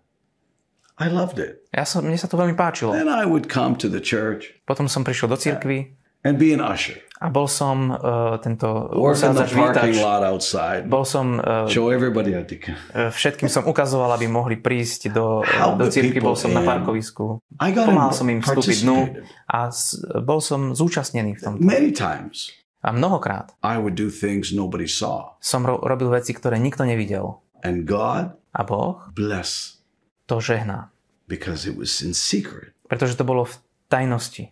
I 0.95 1.09
loved 1.09 1.41
it. 1.41 1.65
Ja 1.75 1.83
som, 1.83 2.05
mne 2.05 2.15
sa 2.15 2.29
to 2.29 2.37
veľmi 2.37 2.53
páčilo. 2.55 2.93
Then 2.93 3.09
I 3.09 3.25
would 3.27 3.49
come 3.49 3.75
to 3.81 3.91
the 3.91 3.99
church 3.99 4.55
Potom 4.63 4.87
som 4.87 5.03
prišiel 5.03 5.27
do 5.27 5.35
cirkvi 5.35 5.91
and 6.25 6.35
be 6.35 6.49
an 6.51 6.59
usher. 6.59 6.97
a 7.15 7.31
bol 7.31 7.47
som 7.47 7.95
uh, 7.95 8.35
tento 8.43 8.67
Work 8.91 9.23
in 9.23 9.31
the 9.31 9.47
usádzač, 9.47 9.49
vítač. 9.49 9.71
parking 9.71 9.97
lot 10.01 10.21
outside. 10.21 10.83
Bol 10.85 11.05
som, 11.05 11.39
uh, 11.39 11.63
Show 11.65 11.87
everybody 11.87 12.33
how 12.33 12.43
to 12.43 12.57
come. 12.57 12.75
všetkým 12.91 13.47
som 13.47 13.63
ukazoval, 13.63 14.11
aby 14.11 14.27
mohli 14.27 14.59
prísť 14.59 15.15
do, 15.15 15.39
Help 15.41 15.79
do 15.79 15.87
the 15.87 15.95
cirkvi. 15.95 16.19
Bol 16.19 16.35
som 16.35 16.51
na 16.51 16.59
parkovisku. 16.59 17.39
Pomáhal 17.55 18.11
som 18.11 18.27
im 18.27 18.41
vstúpiť 18.41 18.83
dnu 18.83 19.15
a 19.47 19.71
s, 19.71 19.95
bol 20.19 20.43
som 20.43 20.75
zúčastnený 20.75 21.37
v 21.37 21.41
tom. 21.41 21.53
Many 21.57 21.93
times 21.93 22.51
A 22.83 22.91
mnohokrát 22.91 23.55
I 23.63 23.79
would 23.79 23.95
do 23.95 24.11
things 24.11 24.51
nobody 24.51 24.85
saw. 24.85 25.39
som 25.39 25.63
ro- 25.63 25.81
robil 25.81 26.11
veci, 26.11 26.35
ktoré 26.35 26.59
nikto 26.59 26.83
nevidel. 26.83 27.41
And 27.63 27.87
God 27.87 28.35
A 28.51 28.61
Boh 28.61 29.07
bless 29.09 29.79
to 30.27 30.37
žehná. 30.37 30.91
because 31.25 31.65
it 31.65 31.73
was 31.73 32.03
in 32.03 32.13
secret. 32.13 32.75
Pretože 32.85 33.15
to 33.15 33.23
bolo 33.23 33.47
v 33.47 33.55
tajnosti. 33.89 34.51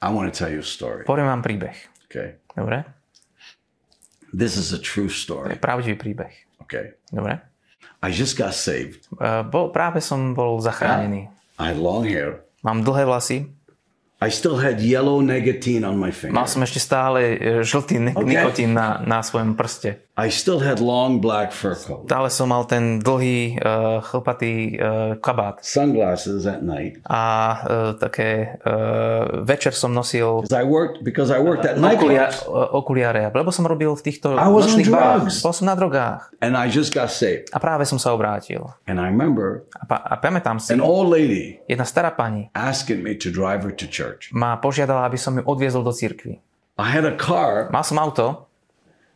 I 0.00 0.08
want 0.10 0.28
to 0.28 0.34
tell 0.34 0.50
you 0.50 0.60
a 0.60 0.66
story. 0.66 1.04
Poviem 1.04 1.26
vám 1.26 1.42
príbeh. 1.42 1.74
Okay. 2.06 2.38
Dobre? 2.52 2.84
This 4.34 4.58
is 4.58 4.74
a 4.74 4.78
true 4.78 5.06
To 5.06 5.14
je 5.14 5.18
story. 5.18 5.48
pravdivý 5.58 5.94
príbeh. 5.94 6.32
Okay. 6.62 6.98
Dobre? 7.10 7.38
I 8.04 8.08
just 8.12 8.36
got 8.36 8.52
saved. 8.52 9.06
Uh, 9.16 9.40
bol, 9.42 9.72
práve 9.72 10.02
som 10.04 10.34
bol 10.34 10.60
zachránený. 10.60 11.30
I 11.56 11.64
had 11.72 11.78
long 11.78 12.04
hair. 12.04 12.44
Mám 12.60 12.84
dlhé 12.84 13.04
vlasy, 13.04 13.48
I 14.22 14.30
still 14.32 14.56
had 14.56 14.80
yellow 14.80 15.20
nicotine 15.20 15.84
on 15.84 16.00
my 16.00 16.08
finger. 16.08 16.32
mal 16.32 16.48
som 16.48 16.64
ešte 16.64 16.80
stále 16.80 17.36
e, 17.36 17.60
žltý 17.60 18.00
Okay. 18.00 18.24
nikotín 18.24 18.72
na, 18.72 19.02
na 19.04 19.20
svojom 19.20 19.52
prste. 19.52 20.03
I 20.14 20.30
still 20.30 20.62
had 20.62 20.78
long 20.78 21.18
black 21.18 21.50
fur 21.50 21.74
coat. 21.74 22.06
Stále 22.06 22.30
som 22.30 22.46
mal 22.46 22.62
ten 22.70 23.02
dlhý, 23.02 23.58
uh, 23.58 23.98
chlpatý 23.98 24.78
uh, 24.78 25.18
kabát. 25.18 25.58
Sunglasses 25.58 26.46
at 26.46 26.62
night. 26.62 27.02
A 27.02 27.22
uh, 27.66 27.98
také 27.98 28.62
uh, 28.62 29.42
večer 29.42 29.74
som 29.74 29.90
nosil 29.90 30.46
Because 30.46 30.54
I 30.54 30.62
worked 30.62 31.02
because 31.02 31.34
I 31.34 31.42
worked 31.42 31.66
at 31.66 31.82
okulia, 31.82 32.30
nightclubs. 32.30 32.46
uh, 32.46 32.78
okuliare, 32.78 33.22
lebo 33.34 33.50
som 33.50 33.66
robil 33.66 33.90
v 33.90 34.02
týchto 34.06 34.38
I 34.38 34.46
was 34.46 34.70
nočných 34.70 34.86
drugs. 34.86 35.42
Bol 35.42 35.50
som 35.50 35.66
na 35.66 35.74
drogách. 35.74 36.30
And 36.38 36.54
I 36.54 36.70
just 36.70 36.94
got 36.94 37.10
saved. 37.10 37.50
A 37.50 37.58
práve 37.58 37.82
som 37.82 37.98
sa 37.98 38.14
obrátil. 38.14 38.70
And 38.86 39.02
I 39.02 39.10
remember 39.10 39.66
A, 39.74 39.82
pa, 39.82 39.98
a 39.98 40.14
pamätám 40.14 40.62
si, 40.62 40.70
an 40.70 40.78
old 40.78 41.10
lady 41.10 41.58
jedna 41.66 41.82
stará 41.82 42.14
pani 42.14 42.54
asking 42.54 43.02
me 43.02 43.18
to 43.18 43.34
drive 43.34 43.66
her 43.66 43.74
to 43.74 43.90
church. 43.90 44.30
ma 44.30 44.62
požiadala, 44.62 45.10
aby 45.10 45.18
som 45.18 45.34
ju 45.34 45.42
odviezol 45.42 45.82
do 45.82 45.90
cirkvi. 45.90 46.38
I 46.78 46.86
had 46.86 47.02
a 47.02 47.18
car 47.18 47.66
Mal 47.74 47.82
som 47.82 47.98
auto, 47.98 48.46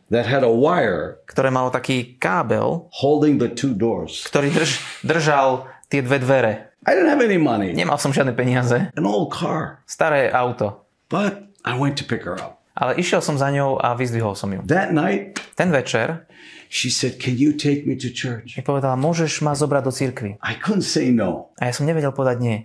that 0.09 0.25
had 0.29 0.41
a 0.45 0.51
wire 0.51 1.21
ktoré 1.29 1.49
malo 1.49 1.69
taký 1.69 2.17
kábel, 2.17 2.89
holding 3.01 3.37
the 3.37 3.49
two 3.49 3.73
doors. 3.73 4.25
ktorý 4.29 4.49
drž, 4.53 4.71
držal 5.05 5.65
tie 5.89 6.01
dve 6.01 6.17
dvere. 6.21 6.53
I 6.87 6.95
didn't 6.95 7.11
have 7.11 7.21
any 7.21 7.37
money. 7.37 7.75
Nemal 7.75 7.99
som 7.99 8.09
žiadne 8.09 8.33
peniaze. 8.33 8.89
An 8.95 9.05
old 9.05 9.29
car. 9.35 9.83
Staré 9.83 10.31
auto. 10.31 10.87
But 11.11 11.51
I 11.67 11.75
went 11.75 11.99
to 11.99 12.05
pick 12.07 12.23
her 12.23 12.39
up. 12.39 12.63
Ale 12.79 12.95
išiel 12.95 13.19
som 13.19 13.35
za 13.35 13.51
ňou 13.51 13.75
a 13.75 13.91
vyzdvihol 13.99 14.39
som 14.39 14.47
ju. 14.55 14.63
That 14.63 14.95
night, 14.95 15.35
Ten 15.59 15.75
večer 15.75 16.23
she 16.71 16.87
said, 16.87 17.19
Can 17.19 17.35
you 17.35 17.51
take 17.51 17.83
me 17.83 17.97
to 17.99 18.07
church? 18.13 18.55
mi 18.55 18.63
povedala, 18.63 18.93
môžeš 18.95 19.41
ma 19.43 19.57
zobrať 19.57 19.83
do 19.83 19.91
cirkvi. 19.91 20.31
I 20.39 20.53
couldn't 20.55 20.85
say 20.87 21.09
no. 21.11 21.51
A 21.59 21.67
ja 21.67 21.73
som 21.75 21.83
nevedel 21.89 22.13
povedať 22.15 22.37
nie. 22.39 22.57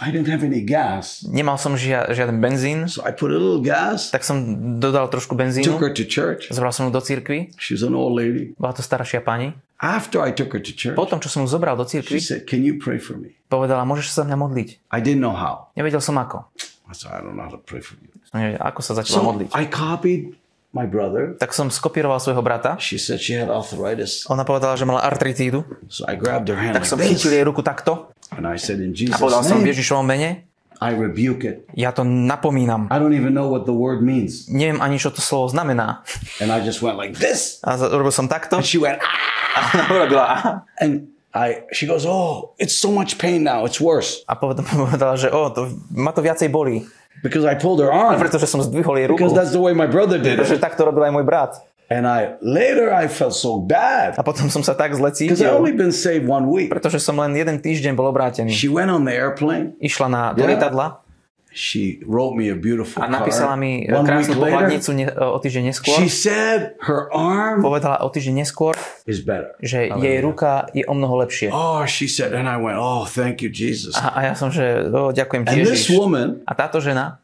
I 0.00 0.08
didn't 0.10 0.28
have 0.28 0.40
any 0.42 0.64
gas. 0.64 1.22
Nemal 1.28 1.58
som 1.58 1.76
žia, 1.76 2.08
žiaden 2.08 2.40
benzín, 2.40 2.88
So 2.88 3.04
I 3.04 3.12
put 3.12 3.28
a 3.28 3.36
little 3.36 3.60
gas, 3.60 4.08
tak 4.10 4.24
som 4.24 4.40
dodal 4.78 5.06
trošku 5.08 5.36
took 5.36 5.42
benzínu, 5.44 5.76
her 5.78 5.92
to 5.92 6.04
church. 6.04 6.48
zobral 6.48 6.72
som 6.72 6.88
ju 6.88 6.92
do 6.92 7.00
cirkvi, 7.00 7.52
She 7.60 7.76
was 7.76 7.82
an 7.82 7.92
old 7.92 8.16
lady. 8.16 8.56
bola 8.56 8.72
to 8.72 8.80
staršia 8.80 9.20
pani. 9.20 9.52
After 9.78 10.22
I 10.22 10.30
took 10.30 10.54
her 10.54 10.62
to 10.62 10.72
church, 10.72 10.94
Potom, 10.94 11.18
čo 11.18 11.26
som 11.26 11.42
ju 11.42 11.50
zobral 11.50 11.74
do 11.74 11.84
she 11.84 12.00
cirkvi, 12.00 12.18
said, 12.22 12.46
Can 12.48 12.62
you 12.62 12.78
pray 12.78 12.96
for 12.98 13.14
me? 13.14 13.34
povedala, 13.46 13.84
môžeš 13.84 14.10
sa 14.10 14.22
za 14.22 14.32
mňa 14.32 14.38
modliť. 14.40 14.68
I 14.90 14.98
didn't 15.02 15.20
know 15.20 15.34
how. 15.36 15.70
Nevedel 15.76 16.00
som 16.00 16.16
ako. 16.16 16.46
I 16.88 16.94
said, 16.96 17.12
I 17.12 17.20
don't 17.20 17.36
know 17.36 17.44
how 17.46 17.52
to 17.52 17.60
pray 17.60 17.82
for 17.84 17.94
you. 18.00 18.08
Som 18.26 18.40
nevedel, 18.40 18.62
ako 18.64 18.80
sa 18.80 18.92
začala 18.96 19.16
So 19.18 19.26
modliť. 19.28 19.48
I 19.52 19.64
copied 19.68 20.34
my 20.72 20.88
brother. 20.88 21.36
Tak 21.36 21.52
som 21.52 21.68
skopíroval 21.68 22.16
svojho 22.16 22.40
brata. 22.40 22.80
She 22.80 22.96
said 22.96 23.20
she 23.20 23.36
had 23.36 23.52
arthritis. 23.52 24.24
Ona 24.32 24.40
povedala, 24.42 24.72
že 24.72 24.88
mala 24.88 25.04
artritídu. 25.04 25.68
So 25.92 26.08
I 26.08 26.16
grabbed 26.16 26.48
her 26.48 26.56
hand 26.56 26.80
Tak 26.80 26.88
som 26.88 26.96
like 26.96 27.12
chytil 27.12 27.28
this. 27.28 27.36
jej 27.36 27.44
ruku 27.44 27.60
takto 27.60 28.08
And 28.38 28.48
I 28.48 28.56
said, 28.56 28.80
In 28.80 28.92
a 28.92 28.96
Jesus' 28.96 29.20
povedal 29.20 29.44
som 29.44 29.60
v 29.60 29.68
Ježišovom 29.72 30.06
mene, 30.06 30.48
I 30.82 30.90
rebuke 30.98 31.46
it. 31.46 31.62
ja 31.78 31.94
to 31.94 32.02
napomínam. 32.02 32.90
I 32.90 32.98
don't 32.98 33.14
even 33.14 33.30
know 33.30 33.46
what 33.46 33.70
the 33.70 33.76
word 33.76 34.02
means. 34.02 34.50
Neviem 34.50 34.82
ani, 34.82 34.98
čo 34.98 35.14
to 35.14 35.22
slovo 35.22 35.46
znamená. 35.46 36.02
And 36.42 36.50
I 36.50 36.58
just 36.58 36.82
went 36.82 36.98
like 36.98 37.14
this. 37.22 37.62
A 37.62 37.78
robil 37.78 38.10
som 38.10 38.26
takto. 38.26 38.58
And 38.58 38.66
she 38.66 38.82
went, 38.82 38.98
ah. 38.98 39.86
Urobila 39.94 40.24
aha. 40.26 40.50
And 40.82 41.14
I, 41.30 41.64
she 41.70 41.86
goes, 41.86 42.02
oh, 42.04 42.52
it's 42.58 42.74
so 42.74 42.90
much 42.90 43.16
pain 43.16 43.46
now. 43.46 43.62
It's 43.64 43.78
worse. 43.78 44.26
A 44.26 44.34
povedala, 44.42 45.14
že 45.14 45.30
o, 45.30 45.54
to, 45.54 45.70
ma 45.94 46.10
to 46.10 46.20
viacej 46.20 46.50
bolí. 46.50 46.82
Because 47.22 47.46
I 47.46 47.54
pulled 47.54 47.78
her 47.78 47.94
arm. 47.94 48.18
Pretože 48.18 48.50
som 48.50 48.58
zdvihol 48.58 48.98
jej 48.98 49.06
ruku. 49.06 49.22
Because 49.22 49.32
that's 49.38 49.54
the 49.54 49.62
way 49.62 49.70
my 49.70 49.86
brother 49.86 50.18
did 50.18 50.34
Pretože 50.34 50.58
it. 50.58 50.60
tak 50.60 50.74
to 50.74 50.82
robil 50.82 51.06
aj 51.06 51.14
môj 51.14 51.22
brat. 51.22 51.54
And 51.92 52.08
I, 52.08 52.40
later 52.40 52.88
I 52.88 53.04
felt 53.04 53.36
so 53.36 53.60
bad. 53.60 54.16
A 54.16 54.24
potom 54.24 54.48
som 54.48 54.64
sa 54.64 54.72
tak 54.72 54.96
zle 54.96 55.12
Because 55.12 55.44
I 55.44 55.44
cítil. 55.44 55.52
only 55.52 55.76
been 55.76 55.92
saved 55.92 56.24
one 56.24 56.48
week. 56.48 56.72
Pretože 56.72 56.96
som 56.96 57.20
len 57.20 57.36
jeden 57.36 57.60
týždeň 57.60 57.92
bol 57.92 58.08
obrátený. 58.08 58.48
She 58.48 58.72
went 58.72 58.88
on 58.88 59.04
the 59.04 59.12
airplane. 59.12 59.76
Išla 59.76 60.06
na, 60.08 60.22
do 60.32 60.40
Yeah. 60.40 60.56
lietadla 60.56 61.04
She 61.52 62.00
wrote 62.08 62.32
me 62.32 62.48
a 62.48 62.56
beautiful 62.56 63.04
a 63.04 63.12
napísala 63.12 63.60
mi 63.60 63.84
One 63.84 64.08
krásnu 64.08 64.40
pohľadnicu 64.40 64.88
ne, 64.96 65.04
o 65.12 65.36
týždeň 65.36 65.68
neskôr. 65.68 66.00
she 66.00 66.08
said 66.08 66.80
her 66.80 67.12
arm 67.12 67.60
Povedala 67.60 68.00
o 68.00 68.08
týždeň 68.08 68.40
neskôr, 68.40 68.72
is 69.04 69.20
better. 69.20 69.52
že 69.60 69.92
jej 69.92 70.18
ruka 70.24 70.72
je 70.72 70.80
o 70.88 70.96
mnoho 70.96 71.20
lepšie. 71.20 71.52
Oh, 71.52 71.84
she 71.84 72.08
said, 72.08 72.32
and 72.32 72.48
I 72.48 72.56
went, 72.56 72.80
oh, 72.80 73.04
thank 73.04 73.44
you, 73.44 73.52
Jesus. 73.52 73.92
A, 74.00 74.16
a 74.16 74.20
ja 74.22 74.32
som, 74.32 74.48
že 74.48 74.64
o, 74.88 75.12
ďakujem 75.12 75.44
ti 75.44 75.52
And 75.52 75.68
this 75.68 75.84
Ježiš. 75.84 76.00
woman 76.00 76.40
A 76.48 76.56
táto 76.56 76.80
žena 76.80 77.20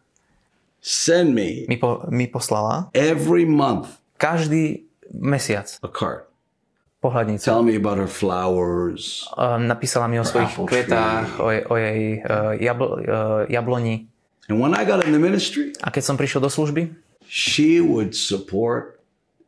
sent 0.85 1.33
me 1.33 1.64
mi, 1.66 1.81
po, 1.81 2.04
mi 2.09 2.28
poslala 2.28 2.92
every 2.94 3.42
month 3.42 3.97
každý 4.18 4.85
mesiac 5.14 5.70
a 5.81 5.88
card. 5.88 6.26
pohľadnicu. 6.98 7.46
Tell 7.46 7.62
me 7.62 7.78
about 7.78 7.94
her 7.96 8.11
flowers. 8.11 9.22
Uh, 9.33 9.54
napísala 9.57 10.11
mi 10.11 10.18
o 10.18 10.26
svojich 10.26 10.59
kvetách, 10.59 11.38
o, 11.38 11.46
jej- 11.46 11.66
o 11.70 11.74
jej 11.78 12.00
uh, 12.18 12.52
jabl, 12.59 12.85
uh, 12.85 12.98
jabloni. 13.46 14.11
And 14.50 14.59
when 14.59 14.74
I 14.74 14.83
got 14.83 15.07
in 15.07 15.14
the 15.14 15.22
ministry, 15.22 15.70
A 15.78 15.94
keď 15.94 16.02
som 16.02 16.18
prišiel 16.18 16.42
do 16.42 16.50
služby, 16.50 16.90
she 17.22 17.78
would 17.78 18.18
support 18.18 18.98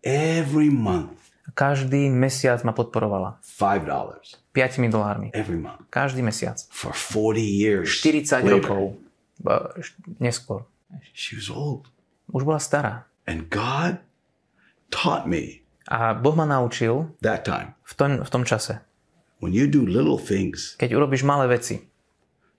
every 0.07 0.71
month 0.71 1.19
každý 1.51 2.07
mesiac 2.07 2.63
ma 2.63 2.71
podporovala. 2.71 3.43
five 3.43 3.83
dollars 3.83 4.39
5 4.55 4.87
dolármi. 4.87 5.35
every 5.35 5.59
month 5.59 5.91
Každý 5.91 6.23
mesiac. 6.23 6.55
for 6.71 6.95
40 6.95 7.43
years. 7.43 7.91
40 7.99 8.47
later. 8.47 8.63
rokov. 8.63 8.95
Neskôr. 10.21 10.63
She 11.15 11.35
was 11.35 11.51
old. 11.51 11.91
Už 12.31 12.47
bola 12.47 12.63
stará. 12.63 13.11
And 13.27 13.51
God 13.51 13.99
taught 14.91 15.27
me 15.27 15.63
A 15.91 16.15
Boh 16.15 16.35
ma 16.35 16.47
naučil 16.47 17.11
that 17.19 17.43
time 17.43 17.75
v 17.83 17.93
tom, 17.99 18.11
v 18.23 18.31
tom 18.31 18.43
čase. 18.47 18.79
when 19.43 19.51
you 19.51 19.67
do 19.67 19.83
little 19.83 20.19
things, 20.21 20.77
Keď 20.79 20.91
urobíš 20.95 21.25
malé 21.25 21.49
veci, 21.49 21.83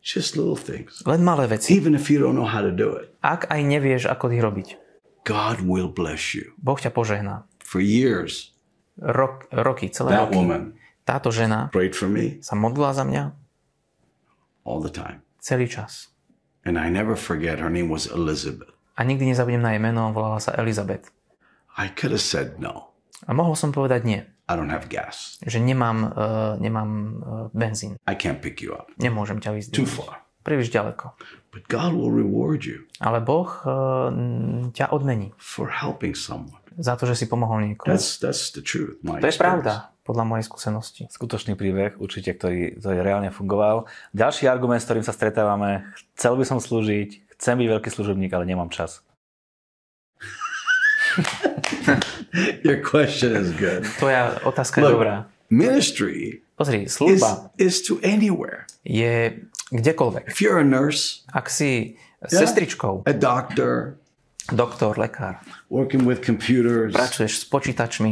just 0.01 0.35
little 0.35 0.57
things, 0.57 0.99
len 1.05 1.21
malé 1.21 1.47
veci, 1.47 1.71
even 1.71 1.93
if 1.93 2.09
you 2.11 2.17
don't 2.19 2.35
know 2.35 2.47
how 2.49 2.59
to 2.59 2.73
do 2.73 2.97
it, 2.97 3.13
ak 3.21 3.47
aj 3.47 3.61
nevieš, 3.61 4.03
ako 4.09 4.33
ich 4.33 4.41
robiť, 4.41 4.67
God 5.23 5.61
will 5.61 5.87
bless 5.87 6.33
you. 6.33 6.51
Boh 6.57 6.75
ťa 6.75 6.89
požehná. 6.89 7.45
For 7.61 7.79
years, 7.79 8.51
Rok, 8.99 9.47
roky, 9.55 9.87
celé 9.87 10.11
that 10.11 10.27
roky. 10.27 10.35
woman 10.41 10.63
Táto 11.07 11.31
žena 11.31 11.71
prayed 11.71 11.95
for 11.95 12.11
me 12.11 12.37
sa 12.43 12.53
modlila 12.53 12.91
za 12.93 13.01
mňa 13.07 13.31
all 14.67 14.81
the 14.83 14.91
time. 14.91 15.21
celý 15.41 15.65
čas. 15.65 16.11
And 16.61 16.77
I 16.77 16.89
never 16.93 17.17
forget, 17.17 17.57
her 17.57 17.69
name 17.73 17.89
was 17.89 18.05
Elizabeth. 18.05 18.69
A 18.93 19.01
nikdy 19.01 19.25
nezabudnem 19.25 19.63
na 19.65 19.71
jej 19.73 19.81
meno, 19.81 20.13
volala 20.13 20.37
sa 20.37 20.53
Elizabeth. 20.61 21.09
I 21.75 21.87
could 21.87 22.11
have 22.11 22.23
said 22.23 22.57
no. 22.57 22.91
A 23.23 23.31
mohol 23.31 23.53
som 23.53 23.69
povedať 23.69 24.01
nie, 24.03 24.19
I 24.47 24.53
don't 24.53 24.69
have 24.69 24.87
gas. 24.87 25.37
že 25.41 25.57
nemám, 25.57 26.09
uh, 26.09 26.11
nemám 26.57 26.89
uh, 26.89 27.13
benzín. 27.53 27.95
I 28.03 28.13
can't 28.13 28.39
pick 28.39 28.59
you 28.59 28.73
up. 28.73 28.89
Nemôžem 28.97 29.37
ťa 29.37 29.49
Too 29.49 29.57
vyzdvihnúť. 29.57 29.87
far. 29.93 30.25
Príliš 30.41 30.69
ďaleko. 30.69 31.13
But 31.53 31.67
God 31.67 31.93
will 31.93 32.09
reward 32.09 32.65
you 32.65 32.89
Ale 32.97 33.21
Boh 33.21 33.45
uh, 33.61 34.09
ťa 34.71 34.89
odmení 34.89 35.31
for 35.37 35.69
helping 35.69 36.17
someone. 36.17 36.57
za 36.73 36.95
to, 36.95 37.05
že 37.05 37.13
si 37.13 37.25
pomohol 37.27 37.61
niekomu. 37.63 37.85
That's 37.85 38.17
that's 38.17 38.49
the 38.49 38.63
truth. 38.63 38.97
My 39.01 39.19
To 39.19 39.27
je 39.27 39.31
experience. 39.31 39.37
pravda, 39.37 39.73
podľa 40.01 40.23
mojej 40.25 40.45
skúsenosti. 40.47 41.01
Skutočný 41.07 41.53
príbeh, 41.53 41.95
určite, 41.95 42.33
ktorý, 42.33 42.79
ktorý 42.79 42.97
reálne 42.99 43.29
fungoval. 43.29 43.85
Ďalší 44.11 44.47
argument, 44.47 44.81
s 44.81 44.87
ktorým 44.87 45.03
sa 45.03 45.13
stretávame, 45.13 45.85
chcel 46.15 46.33
by 46.33 46.43
som 46.43 46.57
slúžiť, 46.57 47.37
chcem 47.37 47.55
byť 47.55 47.67
veľký 47.69 47.89
služobník, 47.91 48.31
ale 48.31 48.49
nemám 48.49 48.73
čas. 48.73 49.03
Your 52.67 52.79
question 52.81 53.35
is 53.35 53.51
good. 53.51 53.83
Tvoja 53.99 54.39
otázka 54.43 54.81
je 54.81 54.85
Look, 54.87 54.93
dobrá. 54.99 55.15
Ministry 55.49 56.41
Pozri, 56.55 56.87
is 56.87 56.95
služba 56.95 57.51
is 57.57 57.81
to 57.83 57.99
anywhere. 58.03 58.65
je 58.87 59.35
kdekoľvek. 59.71 60.31
If 60.31 60.39
you're 60.41 60.59
a 60.59 60.67
nurse, 60.67 61.23
Ak 61.33 61.49
si 61.51 61.99
sestričkou, 62.23 63.03
a 63.03 63.13
doctor, 63.13 63.99
doktor, 64.51 64.95
lekár, 64.95 65.43
working 65.69 66.07
with 66.07 66.23
computers, 66.23 66.93
pracuješ 66.95 67.43
s 67.43 67.45
počítačmi, 67.49 68.11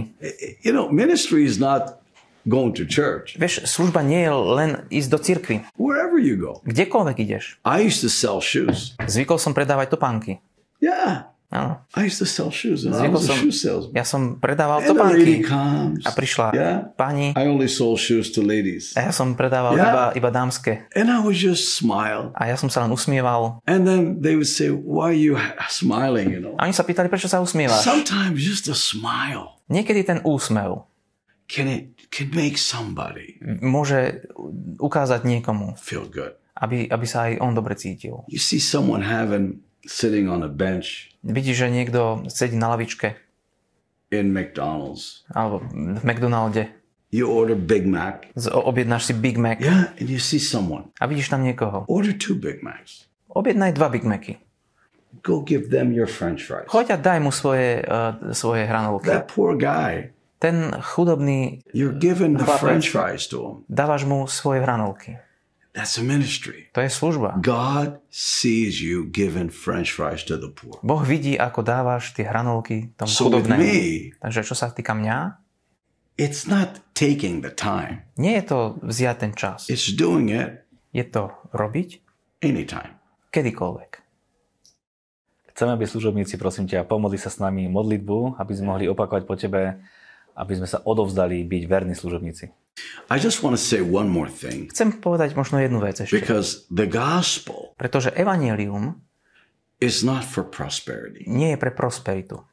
you 0.64 0.74
know, 0.76 0.92
ministry 0.92 1.46
is 1.46 1.56
not 1.62 2.02
going 2.44 2.74
to 2.76 2.84
church. 2.84 3.38
vieš, 3.40 3.64
služba 3.70 4.02
nie 4.04 4.26
je 4.26 4.32
len 4.34 4.70
ísť 4.90 5.10
do 5.12 5.20
cirkvi. 5.22 5.56
Wherever 5.80 6.20
you 6.20 6.36
go. 6.36 6.60
Kdekoľvek 6.68 7.18
ideš. 7.24 7.56
I 7.64 7.86
used 7.88 8.02
to 8.04 8.10
sell 8.12 8.44
shoes. 8.44 8.98
Zvykol 9.00 9.40
som 9.40 9.54
predávať 9.56 9.96
topánky. 9.96 10.44
Yeah. 10.84 11.32
Áno. 11.50 11.82
I 11.98 12.06
used 12.06 12.22
to 12.22 12.30
sell 12.30 12.54
shoes 12.54 12.86
and 12.86 12.94
I 12.94 13.10
was 13.10 13.26
a 13.26 13.34
som, 13.34 13.42
shoe 13.42 13.50
salesman. 13.50 13.98
ja 13.98 14.06
som 14.06 14.38
predával 14.38 14.86
And 14.86 14.86
a 14.86 14.90
topánky. 14.94 15.42
comes. 15.42 16.06
A 16.06 16.14
prišla 16.14 16.54
Yeah. 16.54 16.94
pani 16.94 17.34
I 17.34 17.50
only 17.50 17.66
sold 17.66 17.98
shoes 17.98 18.30
to 18.38 18.46
ladies. 18.46 18.94
a 18.94 19.10
ja 19.10 19.12
som 19.12 19.34
predával 19.34 19.74
Yeah. 19.74 19.90
iba, 19.90 20.04
iba 20.14 20.30
dámske. 20.30 20.86
And 20.94 21.10
I 21.10 21.18
would 21.18 21.34
just 21.34 21.74
smile. 21.74 22.30
A 22.38 22.46
ja 22.46 22.54
som 22.54 22.70
sa 22.70 22.86
len 22.86 22.94
usmieval. 22.94 23.66
And 23.66 23.90
then 23.90 24.22
they 24.22 24.38
would 24.38 24.46
say, 24.46 24.70
why 24.70 25.10
are 25.10 25.18
you 25.18 25.42
smiling, 25.74 26.30
you 26.30 26.38
know? 26.38 26.54
A 26.62 26.70
oni 26.70 26.74
sa 26.78 26.86
pýtali, 26.86 27.10
prečo 27.10 27.26
sa 27.26 27.42
usmievaš. 27.42 27.82
Sometimes 27.82 28.38
just 28.38 28.70
a 28.70 28.78
smile 28.78 29.58
Niekedy 29.74 30.06
ten 30.06 30.22
úsmev 30.22 30.86
can 31.50 31.66
it 31.66 31.98
can 32.14 32.30
make 32.30 32.62
somebody 32.62 33.42
môže 33.62 34.22
ukázať 34.78 35.26
niekomu, 35.26 35.74
feel 35.82 36.06
good. 36.06 36.38
aby, 36.62 36.86
aby 36.86 37.06
sa 37.10 37.26
aj 37.26 37.42
on 37.42 37.58
dobre 37.58 37.74
cítil. 37.74 38.22
You 38.30 38.38
see 38.38 38.62
someone 38.62 39.02
having 39.02 39.66
sitting 39.84 40.28
on 40.28 40.44
a 40.44 40.48
bench 40.48 41.12
Vidíš, 41.20 41.58
že 41.58 41.68
niekto 41.70 42.24
sedí 42.28 42.56
na 42.56 42.72
lavičke 42.72 43.16
in 44.10 44.32
McDonald's 44.32 45.28
alebo 45.30 45.60
v 45.70 46.02
McDonalde 46.02 46.68
You 47.10 47.26
order 47.26 47.58
Big 47.58 47.90
Mac. 47.90 48.30
Z- 48.38 48.54
Objednáš 48.54 49.10
si 49.10 49.14
Big 49.14 49.34
Mac 49.36 49.58
Yeah, 49.58 49.90
and 49.98 50.06
you 50.06 50.22
see 50.22 50.38
someone. 50.38 50.94
a 50.96 51.10
vidíš 51.10 51.30
tam 51.30 51.42
niekoho. 51.42 51.90
Order 51.90 52.14
two 52.14 52.38
Big 52.38 52.62
Macs. 52.62 53.10
Objednaj 53.28 53.74
dva 53.74 53.90
Big 53.90 54.06
Macy. 54.06 54.38
Go 55.26 55.42
give 55.42 55.70
them 55.70 55.90
your 55.90 56.06
French 56.06 56.46
fries. 56.46 56.70
Choď 56.70 56.94
a 56.94 56.98
daj 57.02 57.18
mu 57.18 57.34
svoje, 57.34 57.82
uh, 57.82 58.30
svoje 58.30 58.62
hranolky. 58.64 59.10
That 59.10 59.26
poor 59.26 59.58
guy. 59.58 60.14
Ten 60.38 60.70
chudobný, 60.80 61.66
You're 61.74 61.98
giving 61.98 62.38
the. 62.38 62.46
French 62.46 62.94
fries 62.94 63.26
to 63.28 63.38
him. 63.42 63.56
dávaš 63.66 64.06
mu 64.06 64.30
svoje 64.30 64.62
hranolky. 64.62 65.18
That's 65.80 65.96
a 65.96 66.04
ministry. 66.04 66.68
To 66.76 66.84
je 66.84 66.92
služba. 66.92 67.40
God 67.40 68.04
sees 68.12 68.84
you 68.84 69.08
giving 69.08 69.48
French 69.48 69.96
fries 69.96 70.28
to 70.28 70.36
the 70.36 70.52
poor. 70.52 70.76
Boh 70.84 71.00
vidí, 71.00 71.40
ako 71.40 71.64
dávaš 71.64 72.12
tie 72.12 72.28
hranolky 72.28 72.92
tomu 73.00 73.08
So 73.08 73.32
chudobnému. 73.32 73.64
me, 73.64 73.80
Takže 74.20 74.44
čo 74.44 74.60
sa 74.60 74.68
týka 74.70 74.92
mňa, 74.92 75.40
it's 76.20 76.44
not 76.44 76.84
taking 76.92 77.40
the 77.40 77.50
time. 77.50 78.04
nie 78.20 78.36
je 78.36 78.44
to 78.44 78.60
vziať 78.84 79.16
ten 79.18 79.32
čas. 79.32 79.72
It's 79.72 79.88
doing 79.88 80.28
it 80.28 80.68
Je 80.92 81.08
to 81.08 81.32
robiť 81.56 82.04
anytime. 82.44 83.00
kedykoľvek. 83.32 83.92
Chceme, 85.54 85.76
aby 85.76 85.86
služobníci, 85.86 86.36
prosím 86.36 86.68
ťa, 86.68 86.84
pomodli 86.84 87.16
sa 87.16 87.28
s 87.28 87.38
nami 87.38 87.68
modlitbu, 87.68 88.36
aby 88.36 88.52
sme 88.52 88.68
mohli 88.68 88.86
opakovať 88.88 89.24
po 89.24 89.36
tebe, 89.36 89.80
aby 90.34 90.54
sme 90.56 90.68
sa 90.68 90.80
odovzdali 90.82 91.44
byť 91.44 91.64
verní 91.68 91.94
služobníci. 91.94 92.52
I 93.10 93.18
just 93.18 93.42
want 93.42 93.54
to 93.54 93.62
say 93.62 93.82
one 93.82 94.06
more 94.08 94.30
thing 94.30 94.70
Chcem 94.70 94.98
povedať 94.98 95.34
možno 95.34 95.58
jednu 95.58 95.80
vec 95.80 95.98
ešte. 96.00 96.14
because 96.14 96.70
the 96.70 96.86
gospel 96.86 97.74
Pretože 97.76 98.14
evanelium 98.14 99.02
is 99.80 100.04
not 100.04 100.22
for 100.22 100.44
prosperity. 100.44 101.24
nie 101.26 101.52
je 101.52 101.58
pre 101.58 101.72
prosperitu. 101.72 102.44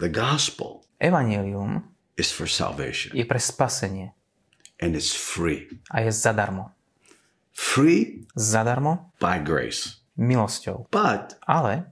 The 0.00 0.08
gospel 0.08 0.82
Evanelium 0.96 1.84
is 2.16 2.28
for 2.28 2.44
salvation 2.44 3.12
je 3.12 3.24
pre 3.24 3.36
spasenie 3.36 4.12
and 4.80 4.92
it's 4.92 5.12
free. 5.12 5.68
a 5.92 6.00
je 6.00 6.10
zadarmo. 6.10 6.72
Free 7.52 8.24
Zadarmo 8.32 9.12
by 9.20 9.40
grace. 9.40 10.00
milosťou. 10.16 10.88
But 10.88 11.36
Ale, 11.44 11.88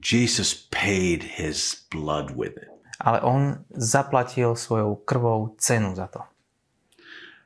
Jesus 0.00 0.54
paid 0.70 1.36
his 1.36 1.84
blood 1.90 2.32
with 2.36 2.56
it. 2.56 2.68
Ale 3.00 3.20
on 3.20 3.64
zaplatil 3.70 4.56
svojou 4.56 4.94
krvou 5.04 5.54
cenu 5.58 5.94
za 5.94 6.06
to. 6.06 6.20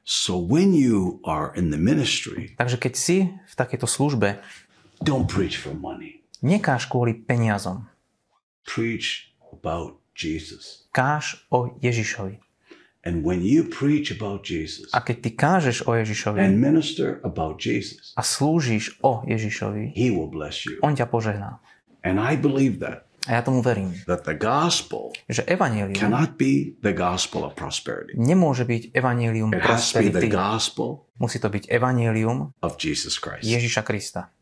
So 0.05 0.41
when 0.41 0.75
you 0.75 1.21
are 1.25 1.53
in 1.55 1.71
the 1.71 1.79
ministry, 1.79 2.57
Takže 2.59 2.77
keď 2.81 2.95
si 2.97 3.17
v 3.31 3.55
takejto 3.55 3.87
službe, 3.87 4.41
don't 5.05 5.29
preach 5.29 5.61
for 5.61 5.77
money. 5.77 6.25
nekáž 6.43 6.89
kvôli 6.89 7.15
peniazom. 7.15 7.87
Preach 8.65 9.31
about 9.53 10.01
Jesus. 10.17 10.89
Káž 10.91 11.45
o 11.53 11.77
Ježišovi. 11.79 12.41
And 13.01 13.25
when 13.25 13.41
you 13.41 13.65
preach 13.65 14.13
about 14.13 14.45
Jesus 14.45 14.93
A 14.93 15.01
keď 15.01 15.17
ty 15.25 15.31
kážeš 15.33 15.89
o 15.89 15.97
Ježišovi 15.97 16.37
and 16.37 16.61
minister 16.61 17.17
about 17.25 17.57
Jesus, 17.57 18.13
a 18.13 18.21
slúžiš 18.21 19.01
o 19.01 19.25
Ježišovi, 19.25 19.97
he 19.97 20.13
will 20.13 20.29
bless 20.29 20.69
you. 20.69 20.77
on 20.85 20.93
ťa 20.97 21.09
požehná. 21.09 21.61
And 22.05 22.21
I 22.21 22.37
believe 22.37 22.81
that 22.85 23.09
A 23.29 23.37
ja 23.37 23.45
tomu 23.45 23.61
verím, 23.61 23.93
that 24.09 24.25
the 24.25 24.33
gospel 24.33 25.13
že 25.29 25.45
evanílium 25.45 25.93
cannot 25.93 26.41
be 26.41 26.73
the 26.81 26.97
gospel 26.97 27.45
of 27.45 27.53
prosperity. 27.53 28.17
nemôže 28.17 28.65
byť 28.65 28.97
evanílium 28.97 29.53
It 29.53 29.61
has 29.61 29.93
to 29.93 30.01
be 30.01 30.09
the 30.09 30.25
prosperity. 30.25 30.33
gospel 30.33 30.89
Musí 31.21 31.37
to 31.37 31.53
byť 31.53 31.69
evanílium 31.69 32.57
of 32.65 32.81
Jesus 32.81 33.21
Christ. 33.21 33.45
Ježiša 33.45 33.85
Krista. 33.85 34.33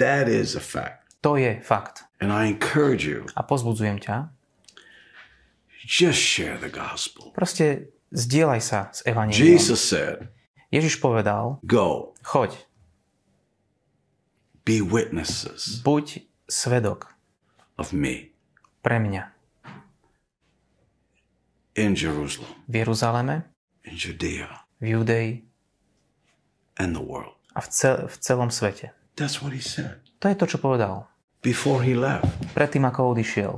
That 0.00 0.24
is 0.24 0.56
a 0.56 0.64
fact. 0.64 1.20
To 1.20 1.36
je 1.36 1.60
fakt. 1.60 2.08
And 2.16 2.32
I 2.32 2.48
encourage 2.48 3.04
you, 3.04 3.28
A 3.36 3.44
pozbudzujem 3.44 4.00
ťa, 4.00 4.32
just 5.84 6.16
share 6.16 6.56
the 6.56 6.72
gospel. 6.72 7.28
proste 7.36 7.92
zdieľaj 8.08 8.60
sa 8.64 8.88
s 8.88 9.04
evanílium. 9.04 9.36
Jesus 9.36 9.84
said, 9.84 10.32
Ježiš 10.72 10.96
povedal, 10.96 11.60
Go, 11.60 12.16
choď, 12.24 12.56
be 14.64 14.80
witnesses 14.80 15.82
buď 15.84 16.24
svedok 16.48 17.12
of 17.82 17.90
me 17.90 18.30
pre 18.78 19.02
mňa 19.02 19.34
in 21.74 21.96
Jerusalem, 21.96 22.52
v 22.68 22.74
Jeruzaleme, 22.78 23.36
in 23.84 23.94
Judea, 23.96 24.48
v 24.78 24.84
Judei 24.94 25.28
and 26.78 26.94
the 26.94 27.02
world. 27.02 27.34
a 27.54 27.60
v, 27.60 27.68
cel- 27.68 28.06
v 28.08 28.16
celom 28.20 28.48
svete. 28.48 28.92
That's 29.16 29.42
what 29.42 29.52
he 29.52 29.60
said. 29.60 30.00
To 30.20 30.30
je 30.30 30.36
to, 30.38 30.46
čo 30.46 30.56
povedal. 30.56 31.10
Before 31.42 31.82
he 31.82 31.92
left 31.92 32.30
Predtým, 32.54 32.86
ako 32.86 33.18
odišiel 33.18 33.52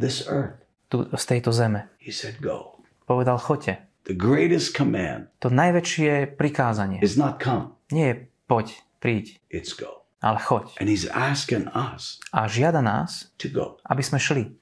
this 0.00 0.24
earth, 0.26 0.56
tu, 0.88 1.04
z 1.04 1.24
tejto 1.28 1.52
zeme. 1.52 1.92
he 2.00 2.08
said, 2.10 2.40
Go. 2.40 2.80
Povedal, 3.04 3.36
choďte. 3.36 3.84
The 4.08 4.16
greatest 4.16 4.72
command 4.72 5.28
To 5.44 5.52
najväčšie 5.52 6.32
prikázanie 6.40 6.98
is 7.04 7.20
not 7.20 7.36
come, 7.36 7.76
nie 7.92 8.08
je 8.08 8.14
poď, 8.48 8.66
príď, 8.98 9.36
it's 9.52 9.76
go. 9.76 10.07
Ale 10.20 10.38
choď. 10.38 10.74
And 10.82 10.88
he's 10.90 11.06
asking 11.10 11.68
us 11.74 12.18
A 12.34 12.46
žiada 12.50 12.82
nás, 12.82 13.30
to 13.38 13.48
go. 13.48 13.78
aby 13.86 14.02
sme 14.02 14.18
šli. 14.18 14.54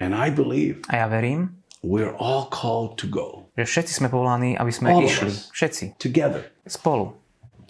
And 0.00 0.16
I 0.16 0.32
believe 0.32 0.80
A 0.88 1.04
ja 1.04 1.08
verím, 1.08 1.60
we're 1.84 2.12
all 2.16 2.48
called 2.48 2.96
to 3.00 3.06
go 3.08 3.50
že 3.60 3.68
všetci 3.68 3.92
sme 3.92 4.08
povolaní, 4.08 4.56
aby 4.56 4.72
sme 4.72 4.88
All 4.88 5.04
išli. 5.04 5.28
Všetci. 5.52 6.00
together. 6.00 6.48
Spolu. 6.64 7.12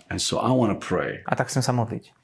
And 0.07 0.23
so 0.23 0.39
I 0.39 0.55
want 0.55 0.71
to 0.71 0.79
pray. 0.79 1.23
A 1.27 1.35
tak 1.35 1.51
chcem 1.51 1.63
sa 1.67 1.75
modliť. 1.75 2.15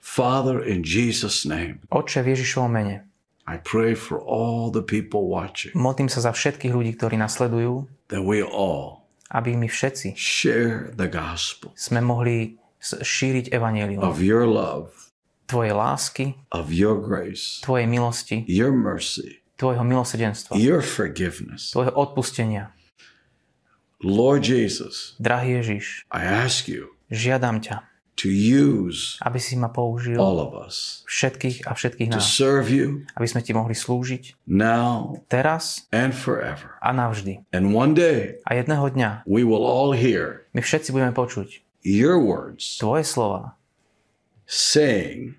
Father, 0.00 0.60
in 0.60 0.84
Jesus' 0.84 1.44
name, 1.48 1.80
Otče 1.92 2.20
v 2.24 2.36
Ježišovom 2.36 2.68
mene, 2.72 3.04
I 3.48 3.56
pray 3.56 3.96
for 3.96 4.20
all 4.20 4.68
the 4.68 4.84
people 4.84 5.32
watching 5.32 5.72
modlím 5.72 6.12
sa 6.12 6.20
za 6.20 6.36
všetkých 6.36 6.72
ľudí, 6.72 6.92
ktorí 7.00 7.16
nás 7.16 7.36
sledujú, 7.40 7.88
that 8.12 8.20
we 8.20 8.44
all 8.44 9.08
aby 9.32 9.56
my 9.56 9.68
všetci 9.68 10.16
share 10.16 10.92
the 10.96 11.08
gospel 11.08 11.72
sme 11.76 12.00
mohli 12.04 12.56
šíriť 12.80 13.50
evanelium. 13.50 14.00
of 14.00 14.22
your 14.22 14.46
love, 14.46 14.94
Tvojej 15.48 15.72
lásky, 15.72 16.26
of 16.52 16.68
your 16.68 17.00
grace, 17.00 17.58
Tvojej 17.64 17.88
milosti, 17.88 18.44
your 18.44 18.70
mercy, 18.70 19.40
Tvojho 19.56 19.82
milosedenstva, 19.82 20.54
your 20.54 20.84
forgiveness. 20.84 21.72
Tvojho 21.74 21.90
odpustenia. 21.96 22.70
Lord 23.98 24.46
Jesus, 24.46 25.18
Drahý 25.18 25.58
Ježiš, 25.58 26.06
I 26.14 26.22
ask 26.22 26.70
you 26.70 26.94
žiadam 27.10 27.58
ťa, 27.58 27.82
to 28.18 28.30
use 28.30 29.18
aby 29.22 29.38
si 29.38 29.54
ma 29.54 29.70
použil 29.70 30.18
all 30.18 30.38
of 30.38 30.54
us 30.54 31.02
všetkých 31.06 31.66
a 31.66 31.74
všetkých 31.74 32.10
to 32.14 32.18
nás, 32.18 32.26
serve 32.30 32.66
you 32.70 33.02
aby 33.18 33.26
sme 33.26 33.42
ti 33.42 33.54
mohli 33.54 33.74
slúžiť 33.74 34.38
now 34.46 35.18
teraz 35.26 35.86
and 35.90 36.14
forever. 36.14 36.78
a 36.78 36.90
navždy. 36.94 37.42
And 37.50 37.74
one 37.74 37.94
day 37.94 38.38
A 38.46 38.54
jedného 38.58 38.86
dňa 38.90 39.10
we 39.26 39.42
will 39.42 39.62
all 39.66 39.90
hear 39.94 40.46
my 40.54 40.62
všetci 40.62 40.90
budeme 40.94 41.10
počuť 41.14 41.62
your 41.82 42.18
words 42.18 42.78
Tvoje 42.78 43.04
slova, 43.06 43.54
saying, 44.44 45.36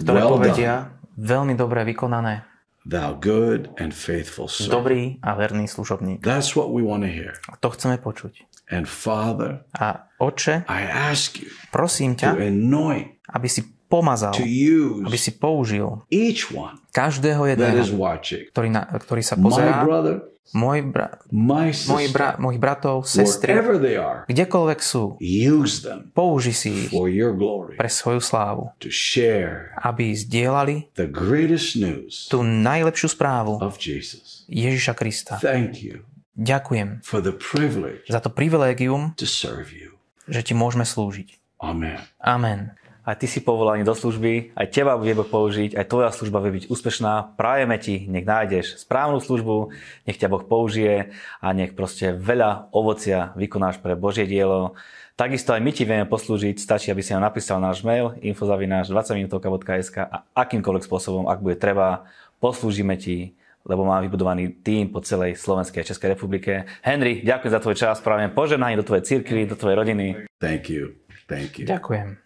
ktoré 0.00 0.18
Well 0.22 0.32
povedia 0.40 0.96
veľmi 1.14 1.54
dobre 1.54 1.84
vykonané, 1.84 2.48
Thou 2.82 3.14
good 3.14 3.70
and 3.78 3.94
faithful 3.94 4.50
servant. 4.50 4.74
dobrý 4.74 5.02
a 5.22 5.38
verný 5.38 5.70
služobník. 5.70 6.18
That's 6.18 6.58
what 6.58 6.74
we 6.74 6.82
want 6.82 7.06
to 7.06 7.10
hear. 7.12 7.38
A 7.46 7.54
to 7.54 7.70
chceme 7.70 7.94
počuť. 8.02 8.42
And 8.74 8.90
Father, 8.90 9.62
A 9.78 10.10
Oče, 10.18 10.66
I 10.66 10.80
ask 10.90 11.38
you 11.38 11.46
prosím 11.70 12.18
to 12.18 12.26
ťa, 12.26 12.42
anoint, 12.42 13.22
aby 13.30 13.46
si 13.46 13.62
pomazal, 13.86 14.32
to 14.34 14.42
aby 14.42 15.14
use 15.14 15.20
si 15.20 15.32
použil 15.36 16.02
each 16.08 16.48
one 16.50 16.80
každého 16.90 17.44
that 17.54 17.76
is 17.76 17.92
jedného, 17.92 18.00
watching. 18.00 18.48
ktorý, 18.50 18.68
na, 18.72 18.82
ktorý 18.88 19.22
sa 19.22 19.36
My 19.36 19.44
pozerá, 19.46 19.84
brother, 19.84 20.31
môj 20.52 20.84
bra, 20.90 21.22
my 21.32 21.70
sister, 21.70 22.12
bra, 22.12 22.36
mojich 22.36 22.60
bratov, 22.60 23.08
sestry, 23.08 23.54
they 23.80 23.96
are, 23.96 24.26
kdekoľvek 24.26 24.80
sú, 24.82 25.16
use 25.22 25.86
them 25.86 26.10
použi 26.12 26.52
si 26.52 26.86
ich 26.86 26.90
for 26.92 27.06
your 27.06 27.32
glory 27.32 27.78
pre 27.78 27.88
svoju 27.88 28.20
slávu, 28.20 28.74
to 28.82 28.90
share 28.90 29.72
aby 29.80 30.12
zdieľali 30.12 30.92
the 30.98 31.08
greatest 31.08 31.78
news 31.78 32.28
tú 32.28 32.44
najlepšiu 32.44 33.08
správu 33.14 33.62
of 33.62 33.80
Jesus. 33.80 34.44
Ježiša 34.52 34.92
Krista. 34.98 35.38
Thank 35.40 35.80
you 35.80 36.04
Ďakujem 36.32 37.04
for 37.04 37.20
the 37.20 37.36
privilege 37.36 38.08
za 38.08 38.20
to 38.20 38.32
privilégium, 38.32 39.12
to 39.20 39.28
serve 39.28 39.68
you. 39.72 39.92
že 40.24 40.40
ti 40.40 40.52
môžeme 40.56 40.88
slúžiť. 40.88 41.60
Amen. 41.60 42.00
Amen. 42.24 42.74
Aj 43.02 43.18
ty 43.18 43.26
si 43.26 43.42
povolaný 43.42 43.82
do 43.82 43.98
služby, 43.98 44.54
aj 44.54 44.70
teba 44.70 44.94
vie 44.94 45.10
Boh 45.10 45.26
použiť, 45.26 45.74
aj 45.74 45.90
tvoja 45.90 46.14
služba 46.14 46.38
vie 46.38 46.62
byť 46.62 46.64
úspešná. 46.70 47.34
Prajeme 47.34 47.74
ti, 47.82 48.06
nech 48.06 48.22
nájdeš 48.22 48.86
správnu 48.86 49.18
službu, 49.18 49.74
nech 50.06 50.22
ťa 50.22 50.30
Boh 50.30 50.46
použije 50.46 51.10
a 51.42 51.46
nech 51.50 51.74
proste 51.74 52.14
veľa 52.14 52.70
ovocia 52.70 53.34
vykonáš 53.34 53.82
pre 53.82 53.98
Božie 53.98 54.22
dielo. 54.22 54.78
Takisto 55.18 55.50
aj 55.50 55.60
my 55.66 55.70
ti 55.74 55.82
vieme 55.82 56.06
poslúžiť, 56.06 56.62
stačí, 56.62 56.94
aby 56.94 57.02
si 57.02 57.10
nám 57.10 57.26
napísal 57.26 57.58
náš 57.58 57.82
mail 57.82 58.14
infozavináš 58.22 58.94
20minutovka.sk 58.94 59.98
a 60.06 60.22
akýmkoľvek 60.38 60.86
spôsobom, 60.86 61.26
ak 61.26 61.42
bude 61.42 61.58
treba, 61.58 62.06
poslúžime 62.38 62.94
ti, 63.02 63.34
lebo 63.66 63.82
mám 63.82 64.06
vybudovaný 64.06 64.62
tým 64.62 64.94
po 64.94 65.02
celej 65.02 65.42
Slovenskej 65.42 65.82
a 65.82 65.88
Českej 65.90 66.14
republike. 66.14 66.70
Henry, 66.86 67.26
ďakujem 67.26 67.50
za 67.50 67.58
tvoj 67.58 67.76
čas, 67.78 67.98
prajem 67.98 68.30
požehnanie 68.30 68.78
do 68.78 68.86
tvojej 68.86 69.02
cirkvi, 69.10 69.50
do 69.50 69.58
tvojej 69.58 69.74
rodiny. 69.74 70.06
Thank 70.38 70.70
you. 70.70 70.94
Thank 71.26 71.58
you. 71.58 71.66
Ďakujem. 71.66 72.21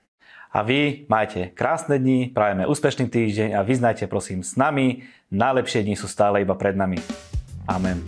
A 0.57 0.65
vy 0.65 1.05
majte 1.13 1.53
krásne 1.53 2.01
dni, 2.01 2.33
prajeme 2.33 2.65
úspešný 2.65 3.13
týždeň 3.13 3.61
a 3.61 3.61
vyznajte 3.61 4.09
prosím 4.09 4.41
s 4.41 4.57
nami, 4.57 5.05
najlepšie 5.29 5.85
dni 5.85 6.01
sú 6.01 6.09
stále 6.09 6.41
iba 6.41 6.57
pred 6.57 6.73
nami. 6.73 6.97
Amen. 7.69 8.01